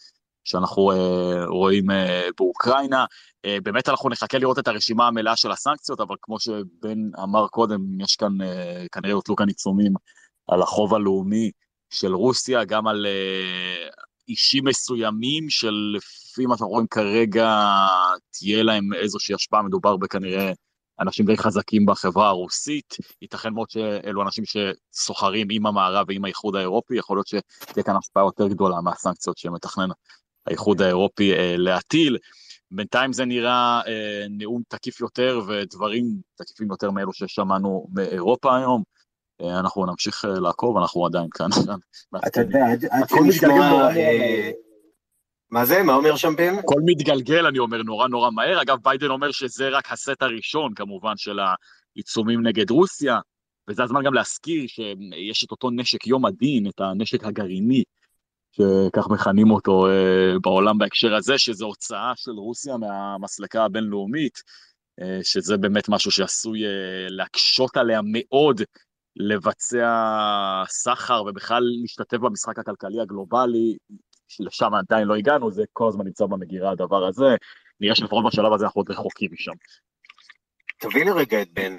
[0.43, 0.91] שאנחנו
[1.47, 1.85] רואים
[2.37, 3.05] באוקראינה.
[3.63, 8.15] באמת אנחנו נחכה לראות את הרשימה המלאה של הסנקציות, אבל כמו שבן אמר קודם, יש
[8.15, 8.37] כאן,
[8.91, 9.93] כנראה יוטלו כאן עיצומים
[10.47, 11.51] על החוב הלאומי
[11.89, 13.05] של רוסיה, גם על
[14.27, 17.67] אישים מסוימים שלפי מה שאנחנו רואים כרגע
[18.31, 20.51] תהיה להם איזושהי השפעה, מדובר בכנראה
[20.99, 26.95] אנשים די חזקים בחברה הרוסית, ייתכן מאוד שאלו אנשים שסוחרים עם המערב ועם האיחוד האירופי,
[26.95, 29.89] יכול להיות שתהיה כאן השפעה יותר גדולה מהסנקציות שמתכנן
[30.47, 32.17] האיחוד האירופי אה, להטיל.
[32.71, 36.03] בינתיים זה נראה אה, נאום תקיף יותר ודברים
[36.35, 38.83] תקיפים יותר מאלו ששמענו מאירופה היום.
[39.41, 41.47] אה, אנחנו נמשיך אה, לעקוב, אנחנו עדיין כאן.
[42.27, 43.95] אתה יודע, עד שנשמע...
[43.97, 44.51] אה,
[45.49, 45.83] מה זה?
[45.83, 46.53] מה אומר שם בן?
[46.59, 48.61] הכל מתגלגל, אני אומר, נורא נורא מהר.
[48.61, 53.19] אגב, ביידן אומר שזה רק הסט הראשון, כמובן, של העיצומים נגד רוסיה,
[53.69, 57.83] וזה הזמן גם להזכיר שיש את אותו נשק יום הדין, את הנשק הגרעיני,
[58.51, 59.87] שכך מכנים אותו
[60.41, 64.39] בעולם בהקשר הזה, שזה הוצאה של רוסיה מהמסלקה הבינלאומית,
[65.23, 66.59] שזה באמת משהו שעשוי
[67.09, 68.61] להקשות עליה מאוד
[69.15, 73.77] לבצע סחר ובכלל להשתתף במשחק הכלכלי הגלובלי,
[74.27, 77.35] שלשם עדיין לא הגענו, זה כל הזמן נמצא במגירה הדבר הזה,
[77.79, 79.51] נראה שלפחות בשלב הזה אנחנו עוד רחוקים משם.
[80.79, 81.77] תביא לי רגע את בן.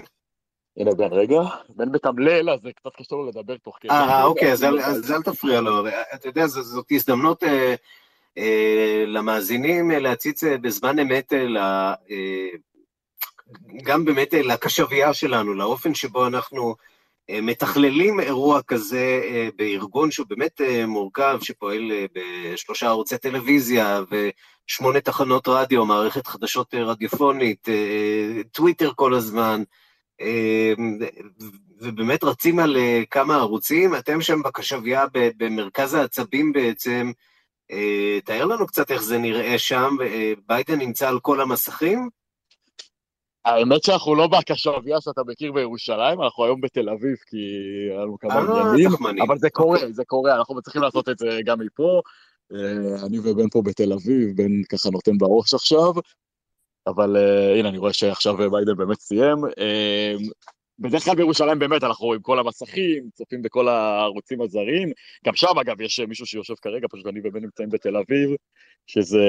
[0.76, 3.90] הנה בן רגע, בן מתמלל, אז זה קצת קשה לו לדבר תוך כדי.
[3.90, 4.64] אה, אוקיי, אז
[5.10, 5.88] אל תפריע לו.
[6.14, 7.74] אתה יודע, זאת הזדמנות אה,
[8.38, 11.32] אה, למאזינים אה, להציץ בזמן אמת
[13.82, 16.91] גם באמת לקשבייה שלנו, לאופן שבו אנחנו אה,
[17.30, 25.48] מתכללים אירוע כזה אה, בארגון שהוא באמת אה, מורכב, שפועל בשלושה ערוצי טלוויזיה ושמונה תחנות
[25.48, 27.68] רדיו, מערכת חדשות רדיופונית,
[28.52, 29.62] טוויטר כל הזמן,
[31.80, 32.76] ובאמת רצים על
[33.11, 33.94] כמה ערוצים.
[33.94, 37.12] אתם שם בקשבייה במרכז העצבים בעצם.
[38.24, 39.96] תאר לנו קצת איך זה נראה שם,
[40.46, 42.11] ביידן נמצא על כל המסכים?
[43.44, 47.37] האמת שאנחנו לא בקשבייה שאתה מכיר בירושלים, אנחנו היום בתל אביב, כי
[47.90, 51.40] היה לנו כמה אה, עניינים, אבל זה קורה, זה קורה, אנחנו צריכים לעשות את זה
[51.44, 52.00] גם מפה.
[52.52, 55.92] אה, אני ובן פה בתל אביב, בן ככה נותן בראש עכשיו,
[56.87, 59.38] אבל uh, הנה, אני רואה שעכשיו ביידן באמת סיים.
[60.82, 64.92] בדרך כלל בירושלים באמת אנחנו רואים כל המסכים, צופים בכל הערוצים הזרים.
[65.26, 68.30] גם שם, אגב, יש מישהו שיושב כרגע, פשוט אני ובן נמצאים בתל אביב,
[68.86, 69.26] שזה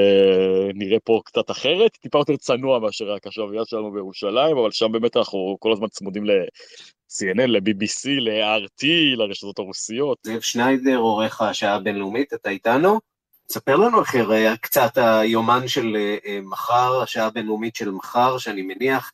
[0.73, 5.57] נראה פה קצת אחרת, טיפה יותר צנוע מאשר הקשבייה שלנו בירושלים, אבל שם באמת אנחנו
[5.59, 8.85] כל הזמן צמודים ל-CNN, ל-BBC, ל-RT,
[9.17, 10.17] לרשתות הרוסיות.
[10.23, 12.99] זאב שניידר, עורך השעה הבינלאומית, אתה איתנו?
[13.47, 19.11] תספר לנו איך יראה קצת היומן של אה, מחר, השעה הבינלאומית של מחר, שאני מניח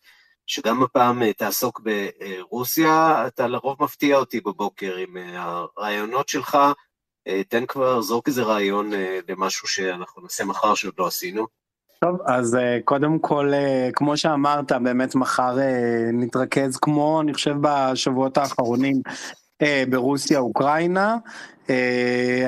[0.49, 6.57] שגם הפעם אה, תעסוק ברוסיה, אתה לרוב מפתיע אותי בבוקר עם אה, הרעיונות שלך,
[7.27, 8.91] אה, תן כבר, זרוק איזה רעיון
[9.27, 11.47] למשהו שאנחנו נעשה מחר שעוד לא עשינו.
[11.99, 13.51] טוב, אז קודם כל,
[13.93, 15.57] כמו שאמרת, באמת מחר
[16.13, 19.01] נתרכז כמו, אני חושב, בשבועות האחרונים
[19.89, 21.11] ברוסיה, אוקראינה.
[21.13, 21.17] אה,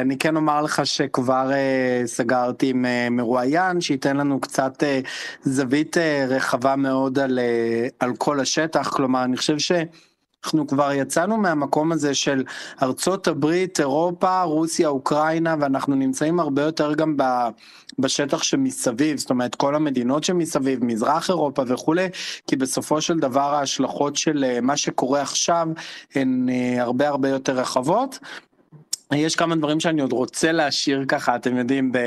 [0.02, 4.84] אני כן אומר לך שכבר אה, סגרתי עם אה, מרואיין שייתן לנו קצת
[5.44, 7.40] זווית רחבה מאוד על,
[8.00, 9.72] על כל השטח, כלומר אני חושב ש...
[10.46, 12.44] אנחנו כבר יצאנו מהמקום הזה של
[12.84, 17.16] ארצות הברית, אירופה, רוסיה, אוקראינה, ואנחנו נמצאים הרבה יותר גם
[18.00, 22.08] בשטח שמסביב, זאת אומרת כל המדינות שמסביב, מזרח אירופה וכולי,
[22.48, 25.68] כי בסופו של דבר ההשלכות של מה שקורה עכשיו
[26.16, 28.20] הן הרבה הרבה יותר רחבות.
[29.16, 31.98] יש כמה דברים שאני עוד רוצה להשאיר ככה, אתם יודעים, ב...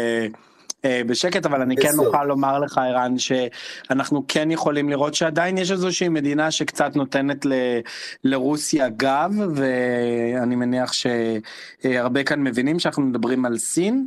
[1.07, 6.09] בשקט, אבל אני כן אוכל לומר לך, ערן, שאנחנו כן יכולים לראות שעדיין יש איזושהי
[6.09, 7.53] מדינה שקצת נותנת ל,
[8.25, 14.07] לרוסיה גב, ואני מניח שהרבה כאן מבינים שאנחנו מדברים על סין.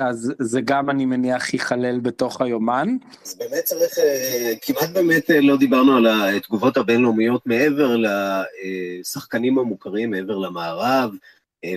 [0.00, 2.96] אז זה גם אני מניח ייכלל בתוך היומן.
[3.24, 3.92] אז באמת צריך,
[4.62, 7.96] כמעט באמת לא דיברנו על התגובות הבינלאומיות מעבר
[9.00, 11.10] לשחקנים המוכרים, מעבר למערב,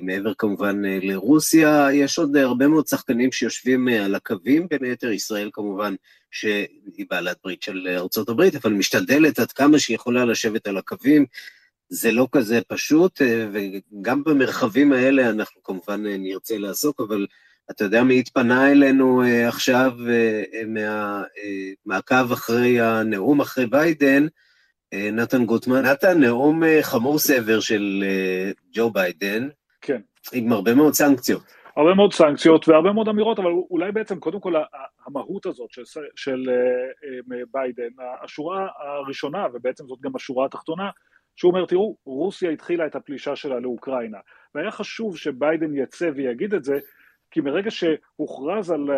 [0.02, 5.96] מעבר כמובן לרוסיה, יש עוד הרבה מאוד שחקנים שיושבים על הקווים, בין היתר ישראל כמובן,
[6.32, 7.88] שהיא בעלת ברית של
[8.28, 11.26] הברית, אבל משתדלת עד כמה שהיא יכולה לשבת על הקווים.
[11.90, 13.22] זה לא כזה פשוט,
[13.52, 17.28] וגם במרחבים האלה אנחנו כמובן נרצה לעסוק, אבל
[17.72, 19.92] אתה יודע מי התפנה אלינו עכשיו
[20.68, 24.28] מהמעקב אחרי הנאום אחרי ביידן,
[24.94, 25.86] נתן גוטמן.
[25.86, 28.04] נתן, נאום חמור סבר של
[28.74, 29.48] ג'ו ביידן.
[29.86, 30.02] כן.
[30.34, 31.44] עם הרבה מאוד סנקציות.
[31.76, 34.54] הרבה מאוד סנקציות והרבה מאוד אמירות, אבל אולי בעצם קודם כל
[35.06, 35.84] המהות הזאת של,
[36.16, 36.50] של
[37.52, 37.90] ביידן,
[38.24, 40.90] השורה הראשונה, ובעצם זאת גם השורה התחתונה,
[41.36, 44.18] שהוא אומר, תראו, רוסיה התחילה את הפלישה שלה לאוקראינה,
[44.56, 46.80] והיה חשוב שביידן יצא ויגיד את זה,
[47.36, 48.90] כי מרגע שהוכרז על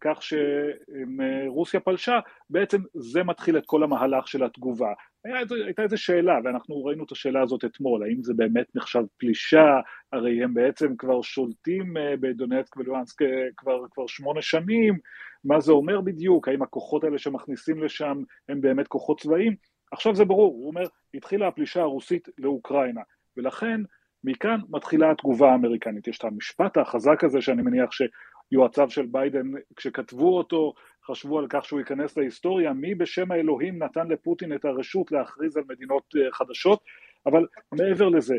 [0.00, 2.18] כך שרוסיה פלשה,
[2.50, 4.92] בעצם זה מתחיל את כל המהלך של התגובה.
[5.24, 9.80] היה, הייתה איזו שאלה, ואנחנו ראינו את השאלה הזאת אתמול, האם זה באמת נחשב פלישה,
[10.12, 13.22] הרי הם בעצם כבר שולטים בדונצק ולואנסק
[13.56, 14.98] כבר, כבר שמונה שנים,
[15.44, 19.56] מה זה אומר בדיוק, האם הכוחות האלה שמכניסים לשם הם באמת כוחות צבאיים?
[19.92, 23.00] עכשיו זה ברור, הוא אומר, התחילה הפלישה הרוסית לאוקראינה,
[23.36, 23.80] ולכן
[24.24, 26.08] מכאן מתחילה התגובה האמריקנית.
[26.08, 30.74] יש את המשפט החזק הזה שאני מניח שיועציו של ביידן, כשכתבו אותו,
[31.06, 35.62] חשבו על כך שהוא ייכנס להיסטוריה, מי בשם האלוהים נתן לפוטין את הרשות להכריז על
[35.68, 36.84] מדינות חדשות,
[37.26, 38.36] אבל מעבר לזה,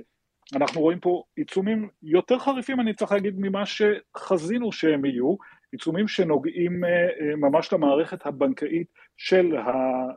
[0.55, 5.35] אנחנו רואים פה עיצומים יותר חריפים, אני צריך להגיד, ממה שחזינו שהם יהיו,
[5.71, 6.81] עיצומים שנוגעים
[7.37, 9.71] ממש למערכת הבנקאית של, ה,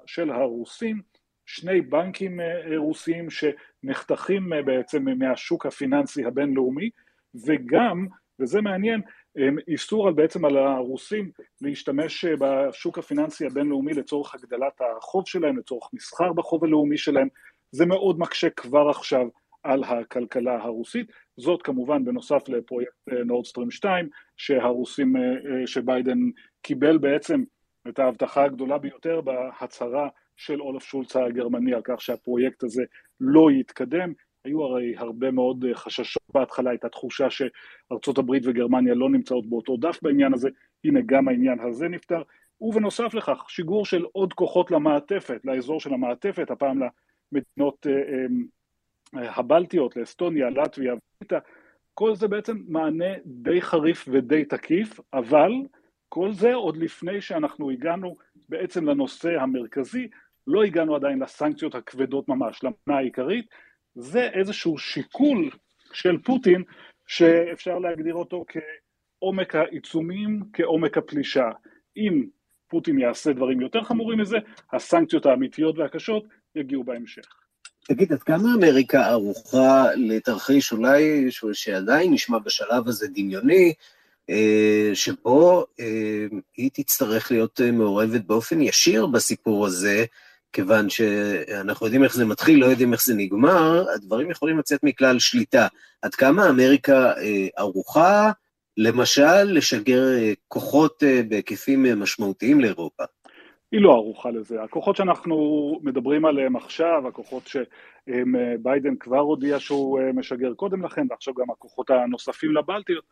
[0.06, 1.00] של הרוסים,
[1.46, 2.40] שני בנקים
[2.76, 6.90] רוסיים שנחתכים בעצם מהשוק הפיננסי הבינלאומי,
[7.46, 8.06] וגם,
[8.40, 9.00] וזה מעניין,
[9.68, 11.30] איסור על בעצם על הרוסים
[11.60, 17.28] להשתמש בשוק הפיננסי הבינלאומי לצורך הגדלת החוב שלהם, לצורך מסחר בחוב הלאומי שלהם,
[17.70, 19.26] זה מאוד מקשה כבר עכשיו
[19.62, 25.14] על הכלכלה הרוסית, זאת כמובן בנוסף לפרויקט נורדסטרים 2, שהרוסים,
[25.66, 26.18] שביידן
[26.62, 27.42] קיבל בעצם
[27.88, 32.84] את ההבטחה הגדולה ביותר בהצהרה של אולף שולץ הגרמני על כך שהפרויקט הזה
[33.20, 34.12] לא יתקדם.
[34.44, 36.22] היו הרי הרבה מאוד חששות.
[36.34, 40.48] בהתחלה, הייתה תחושה שארצות הברית וגרמניה לא נמצאות באותו דף בעניין הזה,
[40.84, 42.22] הנה גם העניין הזה נפתר,
[42.60, 46.80] ובנוסף לכך שיגור של עוד כוחות למעטפת, לאזור של המעטפת, הפעם
[47.32, 47.86] למדינות
[49.12, 50.94] הבלטיות, לאסטוניה, לטביה,
[51.94, 55.52] כל זה בעצם מענה די חריף ודי תקיף, אבל
[56.08, 58.16] כל זה עוד לפני שאנחנו הגענו
[58.48, 60.08] בעצם לנושא המרכזי,
[60.46, 63.46] לא הגענו עדיין לסנקציות הכבדות ממש, למנה העיקרית,
[63.94, 65.50] זה איזשהו שיקול
[65.92, 66.62] של פוטין
[67.06, 71.50] שאפשר להגדיר אותו כעומק העיצומים, כעומק הפלישה.
[71.96, 72.24] אם
[72.68, 74.36] פוטין יעשה דברים יותר חמורים מזה,
[74.72, 77.26] הסנקציות האמיתיות והקשות יגיעו בהמשך.
[77.88, 83.74] תגיד, עד כמה אמריקה ערוכה לתרחיש אולי שעדיין נשמע בשלב הזה דמיוני,
[84.94, 85.66] שבו
[86.56, 90.04] היא תצטרך להיות מעורבת באופן ישיר בסיפור הזה,
[90.52, 95.18] כיוון שאנחנו יודעים איך זה מתחיל, לא יודעים איך זה נגמר, הדברים יכולים לצאת מכלל
[95.18, 95.66] שליטה.
[96.02, 97.12] עד כמה אמריקה
[97.56, 98.30] ערוכה,
[98.76, 100.04] למשל, לשגר
[100.48, 103.04] כוחות בהיקפים משמעותיים לאירופה?
[103.72, 104.62] היא לא ערוכה לזה.
[104.62, 105.36] הכוחות שאנחנו
[105.82, 112.52] מדברים עליהם עכשיו, הכוחות שביידן כבר הודיע שהוא משגר קודם לכן, ועכשיו גם הכוחות הנוספים
[112.52, 113.04] לבלטיות,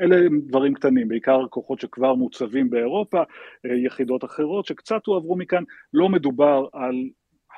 [0.00, 3.22] אלה הם דברים קטנים, בעיקר כוחות שכבר מוצבים באירופה,
[3.86, 5.62] יחידות אחרות שקצת הועברו מכאן,
[5.94, 6.94] לא מדובר על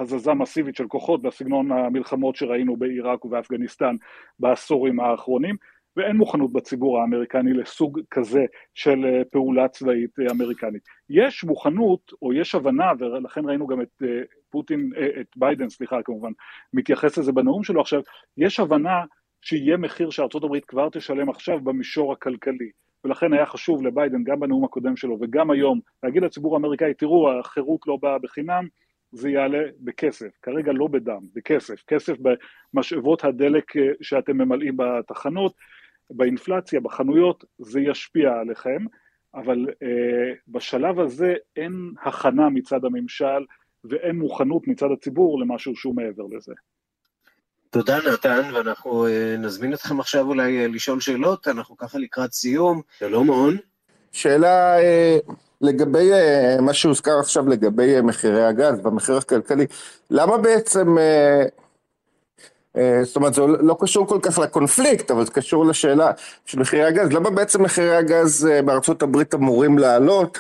[0.01, 3.97] הזזה מסיבית של כוחות בסגנון המלחמות שראינו בעיראק ובאפגניסטן
[4.39, 5.57] בעשורים האחרונים,
[5.97, 10.83] ואין מוכנות בציבור האמריקני לסוג כזה של פעולה צבאית אמריקנית.
[11.11, 14.03] יש מוכנות, או יש הבנה, ולכן ראינו גם את
[14.51, 14.91] פוטין,
[15.21, 16.33] את ביידן, סליחה כמובן,
[16.73, 18.01] מתייחס לזה בנאום שלו עכשיו,
[18.37, 19.05] יש הבנה
[19.43, 22.71] שיהיה מחיר שארצות הברית כבר תשלם עכשיו במישור הכלכלי.
[23.05, 27.81] ולכן היה חשוב לביידן, גם בנאום הקודם שלו וגם היום, להגיד לציבור האמריקאי, תראו, החירות
[27.87, 28.67] לא באה בחינם,
[29.13, 32.15] זה יעלה בכסף, כרגע לא בדם, בכסף, כסף
[32.75, 33.73] במשאבות הדלק
[34.03, 35.55] שאתם ממלאים בתחנות,
[36.11, 38.85] באינפלציה, בחנויות, זה ישפיע עליכם,
[39.35, 43.45] אבל אה, בשלב הזה אין הכנה מצד הממשל
[43.85, 46.53] ואין מוכנות מצד הציבור למשהו שהוא מעבר לזה.
[47.71, 52.83] תודה נתן, ואנחנו אה, נזמין אתכם עכשיו אולי אה, לשאול שאלות, אנחנו ככה לקראת סיום.
[52.99, 53.57] שלום און.
[54.13, 54.77] שאלה
[55.61, 56.11] לגבי
[56.61, 59.67] מה שהוזכר עכשיו לגבי מחירי הגז והמחיר הכלכלי,
[60.11, 60.97] למה בעצם
[63.03, 66.11] זאת אומרת, זה לא קשור כל כך לקונפליקט, אבל זה קשור לשאלה
[66.47, 67.13] של מחירי הגז.
[67.13, 70.39] למה בעצם מחירי הגז בארצות הברית אמורים לעלות,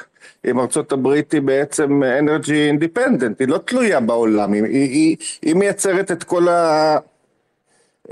[0.51, 6.11] אם ארצות הברית היא בעצם אנרגי אינדיפנדנט, היא לא תלויה בעולם, היא, היא, היא מייצרת
[6.11, 6.97] את כל, ה,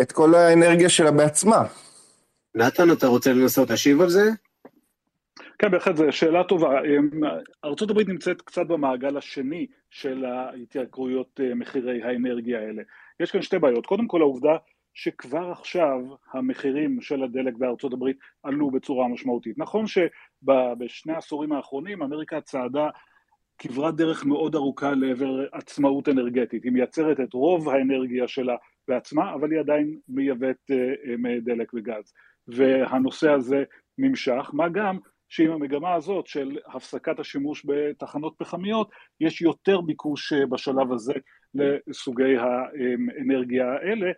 [0.02, 1.64] את כל האנרגיה שלה בעצמה.
[2.54, 4.30] נתן, אתה רוצה לנסות להשיב על זה?
[5.58, 6.80] כן, בהחלט, זו שאלה טובה.
[7.64, 12.82] ארה"ב נמצאת קצת במעגל השני של ההתייקרויות מחירי האנרגיה האלה.
[13.22, 13.86] יש כאן שתי בעיות.
[13.86, 14.56] קודם כל העובדה
[14.94, 15.98] שכבר עכשיו
[16.32, 19.58] המחירים של הדלק בארצות הברית עלו בצורה משמעותית.
[19.58, 22.88] נכון שבשני העשורים האחרונים אמריקה צעדה
[23.58, 26.64] כברת דרך מאוד ארוכה לעבר עצמאות אנרגטית.
[26.64, 28.56] היא מייצרת את רוב האנרגיה שלה
[28.88, 30.70] בעצמה, אבל היא עדיין מייבאת
[31.42, 32.12] דלק וגז.
[32.48, 33.64] והנושא הזה
[33.98, 34.98] נמשך, מה גם
[35.32, 41.12] שעם המגמה הזאת של הפסקת השימוש בתחנות פחמיות, יש יותר ביקוש בשלב הזה
[41.54, 44.10] לסוגי האנרגיה האלה,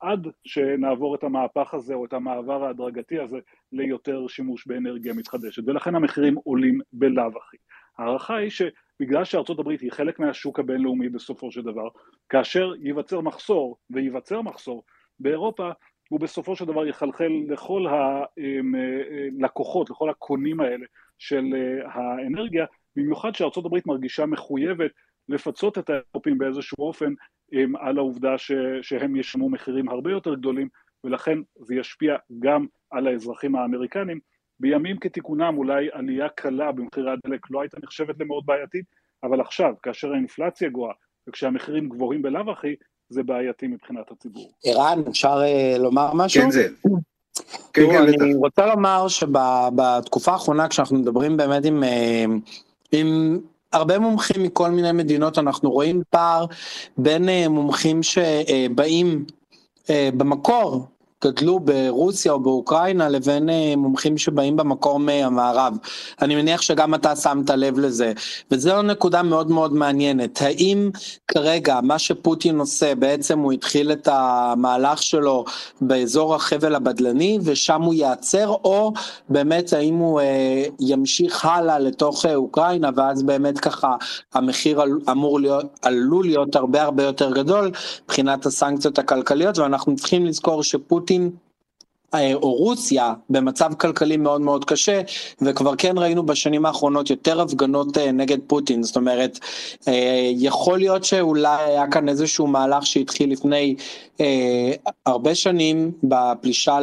[0.00, 3.38] עד שנעבור את המהפך הזה או את המעבר ההדרגתי הזה
[3.72, 7.56] ליותר שימוש באנרגיה מתחדשת, ולכן המחירים עולים בלאו הכי.
[7.98, 11.88] ההערכה היא שבגלל שארצות הברית היא חלק מהשוק הבינלאומי בסופו של דבר,
[12.28, 14.84] כאשר ייווצר מחסור, וייווצר מחסור,
[15.20, 15.70] באירופה
[16.08, 17.86] הוא בסופו של דבר יחלחל לכל
[19.40, 20.86] הלקוחות, לכל הקונים האלה
[21.18, 21.44] של
[21.84, 23.30] האנרגיה, במיוחד
[23.66, 24.90] הברית מרגישה מחויבת
[25.28, 27.12] לפצות את האירופים באיזשהו אופן
[27.78, 28.52] על העובדה ש,
[28.82, 30.68] שהם ישלמו מחירים הרבה יותר גדולים
[31.04, 34.20] ולכן זה ישפיע גם על האזרחים האמריקנים.
[34.60, 38.84] בימים כתיקונם אולי עלייה קלה במחירי הדלק לא הייתה נחשבת למאוד בעייתית,
[39.22, 40.92] אבל עכשיו כאשר האינפלציה גואה
[41.28, 42.74] וכשהמחירים גבוהים בלאו הכי
[43.10, 44.50] זה בעייתי מבחינת הציבור.
[44.64, 46.42] ערן, אפשר uh, לומר משהו?
[46.42, 46.68] כן, זה.
[47.72, 51.82] כן, כן, אני רוצה לומר שבתקופה האחרונה כשאנחנו מדברים באמת עם,
[52.92, 53.38] עם
[53.72, 56.46] הרבה מומחים מכל מיני מדינות, אנחנו רואים פער
[56.98, 59.24] בין מומחים שבאים
[59.90, 60.86] במקור
[61.24, 65.76] גדלו ברוסיה או באוקראינה לבין מומחים שבאים במקור מהמערב.
[66.22, 68.12] אני מניח שגם אתה שמת לב לזה,
[68.50, 70.42] וזו נקודה מאוד מאוד מעניינת.
[70.42, 70.90] האם
[71.28, 75.44] כרגע מה שפוטין עושה, בעצם הוא התחיל את המהלך שלו
[75.80, 78.92] באזור החבל הבדלני ושם הוא ייעצר, או
[79.28, 83.96] באמת האם הוא אה, ימשיך הלאה לתוך אוקראינה ואז באמת ככה
[84.34, 87.70] המחיר אמור להיות, עלול להיות הרבה הרבה יותר גדול
[88.04, 91.30] מבחינת הסנקציות הכלכליות, ואנחנו צריכים לזכור שפוטין פוטין
[92.14, 95.00] או רוסיה במצב כלכלי מאוד מאוד קשה
[95.40, 98.82] וכבר כן ראינו בשנים האחרונות יותר הפגנות נגד פוטין.
[98.82, 99.38] זאת אומרת
[100.34, 103.74] יכול להיות שאולי היה כאן איזשהו מהלך שהתחיל לפני
[104.20, 104.72] אה,
[105.06, 106.78] הרבה שנים בפלישה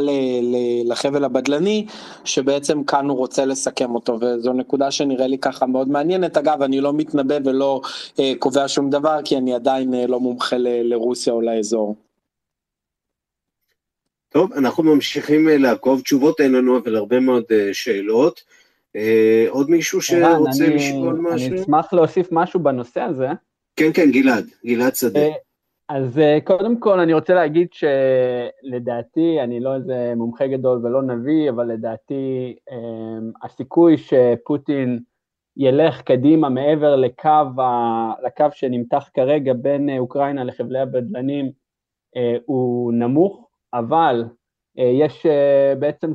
[0.86, 1.86] לחבל הבדלני
[2.24, 4.18] שבעצם כאן הוא רוצה לסכם אותו.
[4.22, 6.38] וזו נקודה שנראה לי ככה מאוד מעניינת.
[6.38, 7.82] אגב אני לא מתנבא ולא
[8.20, 12.05] אה, קובע שום דבר כי אני עדיין אה, לא מומחה לרוסיה או לאזור.
[14.36, 18.42] טוב, אנחנו ממשיכים לעקוב, תשובות אין לנו, אבל הרבה מאוד שאלות.
[19.50, 21.48] עוד מישהו שרוצה לשאול משהו?
[21.48, 23.28] אני אשמח להוסיף משהו בנושא הזה.
[23.76, 25.20] כן, כן, גלעד, גלעד שדה.
[25.90, 31.66] אז קודם כל אני רוצה להגיד שלדעתי, אני לא איזה מומחה גדול ולא נביא, אבל
[31.66, 32.56] לדעתי
[33.44, 35.00] הסיכוי שפוטין
[35.58, 37.30] ילך קדימה מעבר לקו,
[37.62, 41.52] ה, לקו שנמתח כרגע בין אוקראינה לחבלי הבדלנים
[42.46, 43.45] הוא נמוך,
[43.80, 44.24] אבל
[44.78, 45.26] יש
[45.80, 46.12] בעצם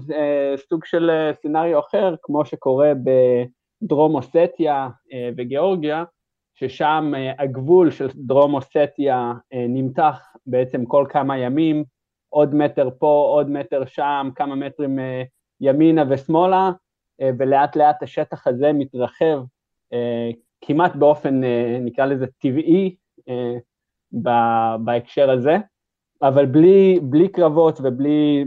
[0.56, 2.92] סוג של סצנריו אחר, כמו שקורה
[3.82, 4.88] בדרום אוסטיה
[5.36, 6.04] וגיאורגיה,
[6.54, 11.84] ששם הגבול של דרום אוסטיה נמתח בעצם כל כמה ימים,
[12.28, 14.98] עוד מטר פה, עוד מטר שם, כמה מטרים
[15.60, 16.70] ימינה ושמאלה,
[17.38, 19.38] ולאט לאט השטח הזה מתרחב
[20.60, 21.40] כמעט באופן,
[21.80, 22.96] נקרא לזה טבעי,
[24.84, 25.56] בהקשר הזה.
[26.22, 28.44] אבל בלי, בלי קרבות ובלי,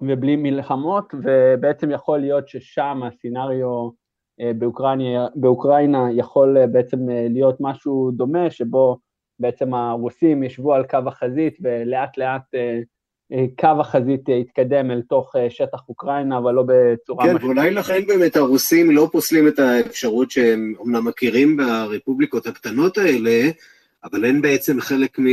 [0.00, 3.90] ובלי מלחמות, ובעצם יכול להיות ששם הסצנריו
[4.58, 8.98] באוקראינה, באוקראינה יכול בעצם להיות משהו דומה, שבו
[9.38, 12.42] בעצם הרוסים ישבו על קו החזית ולאט לאט
[13.60, 17.24] קו החזית יתקדם אל תוך שטח אוקראינה, אבל לא בצורה...
[17.24, 23.50] כן, ואולי לכן באמת הרוסים לא פוסלים את האפשרות שהם אומנם מכירים ברפובליקות הקטנות האלה,
[24.04, 25.24] אבל הן בעצם חלק מ...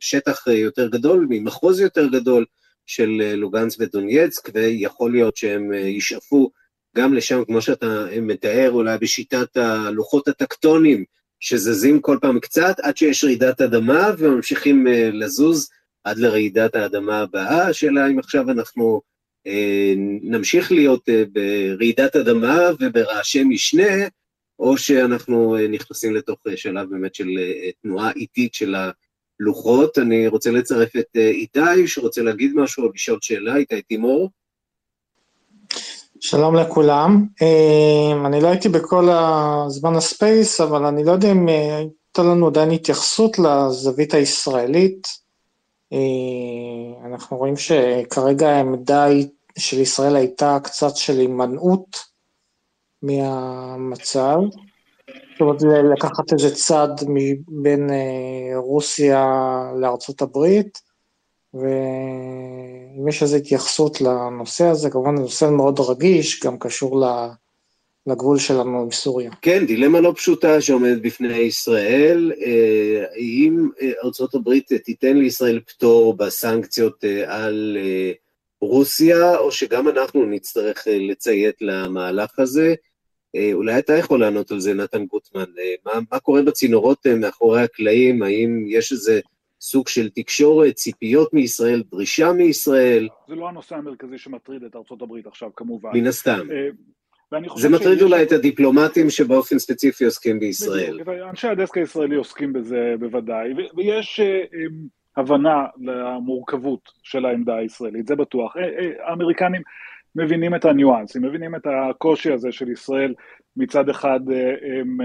[0.00, 2.44] שטח יותר גדול, ממחוז יותר גדול
[2.86, 6.50] של לוגנס ודונייצק, ויכול להיות שהם ישאפו
[6.96, 11.04] גם לשם, כמו שאתה מתאר, אולי בשיטת הלוחות הטקטונים,
[11.40, 15.68] שזזים כל פעם קצת, עד שיש רעידת אדמה, וממשיכים לזוז
[16.04, 17.68] עד לרעידת האדמה הבאה.
[17.68, 19.00] השאלה אם עכשיו אנחנו
[20.22, 24.08] נמשיך להיות ברעידת אדמה וברעשי משנה,
[24.58, 27.28] או שאנחנו נכנסים לתוך שלב באמת של
[27.82, 28.74] תנועה איטית של
[29.40, 29.98] הלוחות.
[29.98, 34.30] אני רוצה לצרף את איתי, שרוצה להגיד משהו או לשאול שאלה, איתי תימור.
[36.20, 41.76] שלום לכולם, אמ, אני לא הייתי בכל הזמן הספייס, אבל אני לא יודע אם אה,
[41.76, 45.08] הייתה לנו עדיין התייחסות לזווית הישראלית.
[45.92, 45.98] אה,
[47.06, 49.06] אנחנו רואים שכרגע העמדה
[49.58, 52.04] של ישראל הייתה קצת של הימנעות
[53.02, 54.38] מהמצב.
[55.40, 56.88] זאת אומרת, לקחת איזה צד
[57.48, 59.26] בין אה, רוסיה
[59.80, 60.80] לארצות הברית.
[61.54, 67.06] ואם יש איזו התייחסות לנושא הזה, כמובן זה נושא מאוד רגיש, גם קשור
[68.06, 69.30] לגבול שלנו עם סוריה.
[69.42, 76.14] כן, דילמה לא פשוטה שעומדת בפני ישראל, אה, האם אה, ארצות הברית תיתן לישראל פטור
[76.16, 77.78] בסנקציות על
[78.60, 82.74] רוסיה, או שגם אנחנו נצטרך לציית למהלך הזה?
[83.52, 85.44] אולי אתה יכול לענות על זה, נתן גוטמן.
[85.86, 88.22] מה, מה קורה בצינורות מאחורי הקלעים?
[88.22, 89.20] האם יש איזה
[89.60, 93.08] סוג של תקשורת, ציפיות מישראל, דרישה מישראל.
[93.28, 95.90] זה לא הנושא המרכזי שמטריד את הברית עכשיו כמובן.
[95.94, 96.46] מן הסתם.
[96.50, 96.68] אה,
[97.56, 98.02] זה מטריד.
[98.02, 101.00] אולי את הדיפלומטים שבאופן ספציפי עוסקים בישראל.
[101.30, 104.42] אנשי הדסק הישראלי עוסקים בזה בוודאי, ויש אה,
[105.16, 108.56] הבנה למורכבות של העמדה הישראלית, זה בטוח.
[108.56, 109.62] אה, האמריקנים
[110.16, 113.14] מבינים את הניואנסים, מבינים את הקושי הזה של ישראל
[113.56, 114.20] מצד אחד
[114.80, 114.98] הם,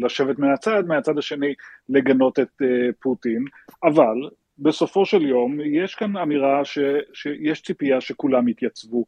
[0.00, 1.54] לשבת מהצד, מהצד השני
[1.88, 2.62] לגנות את
[3.00, 3.44] פוטין,
[3.84, 4.14] אבל
[4.58, 6.78] בסופו של יום יש כאן אמירה ש,
[7.12, 9.04] שיש ציפייה שכולם יתייצבו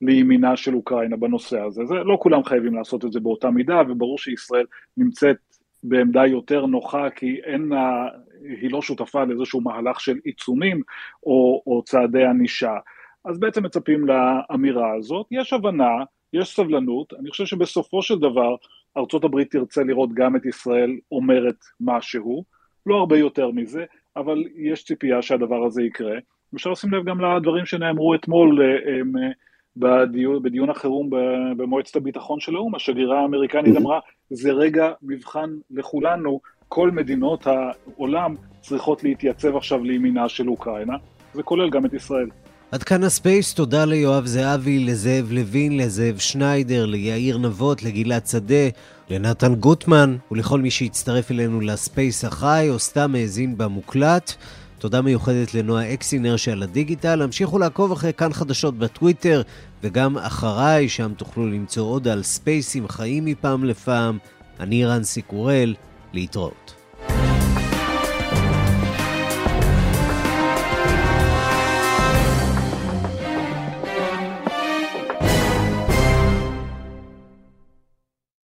[0.00, 1.84] לימינה של אוקראינה בנושא הזה.
[1.84, 5.36] זה, לא כולם חייבים לעשות את זה באותה מידה, וברור שישראל נמצאת
[5.82, 8.08] בעמדה יותר נוחה כי אין לה,
[8.62, 10.82] היא לא שותפה לאיזשהו מהלך של עיצומים
[11.22, 12.76] או, או צעדי ענישה.
[13.24, 15.26] אז בעצם מצפים לאמירה הזאת.
[15.30, 18.54] יש הבנה, יש סבלנות, אני חושב שבסופו של דבר
[18.96, 22.44] ארצות הברית תרצה לראות גם את ישראל אומרת משהו,
[22.86, 23.84] לא הרבה יותר מזה,
[24.16, 26.18] אבל יש ציפייה שהדבר הזה יקרה.
[26.54, 28.60] אפשר לשים לב גם לדברים שנאמרו אתמול
[29.00, 29.30] הם, אה,
[29.76, 31.10] בדיון, בדיון החירום
[31.56, 34.00] במועצת הביטחון של האו"ם, השגרירה האמריקנית אמרה,
[34.30, 40.96] זה רגע מבחן לכולנו, כל מדינות העולם צריכות להתייצב עכשיו לימינה של אוקראינה,
[41.32, 42.26] זה כולל גם את ישראל.
[42.74, 48.68] עד כאן הספייס, תודה ליואב זהבי, לזאב לוין, לזאב שניידר, ליאיר נבות, לגלעד שדה,
[49.10, 54.32] לנתן גוטמן ולכל מי שהצטרף אלינו לספייס החי או סתם האזין במוקלט.
[54.78, 57.22] תודה מיוחדת לנועה אקסינר שעל הדיגיטל.
[57.22, 59.42] המשיכו לעקוב אחרי כאן חדשות בטוויטר
[59.82, 64.18] וגם אחריי, שם תוכלו למצוא עוד על ספייסים חיים מפעם לפעם.
[64.60, 65.74] אני רנסי קורל,
[66.12, 66.63] להתראות.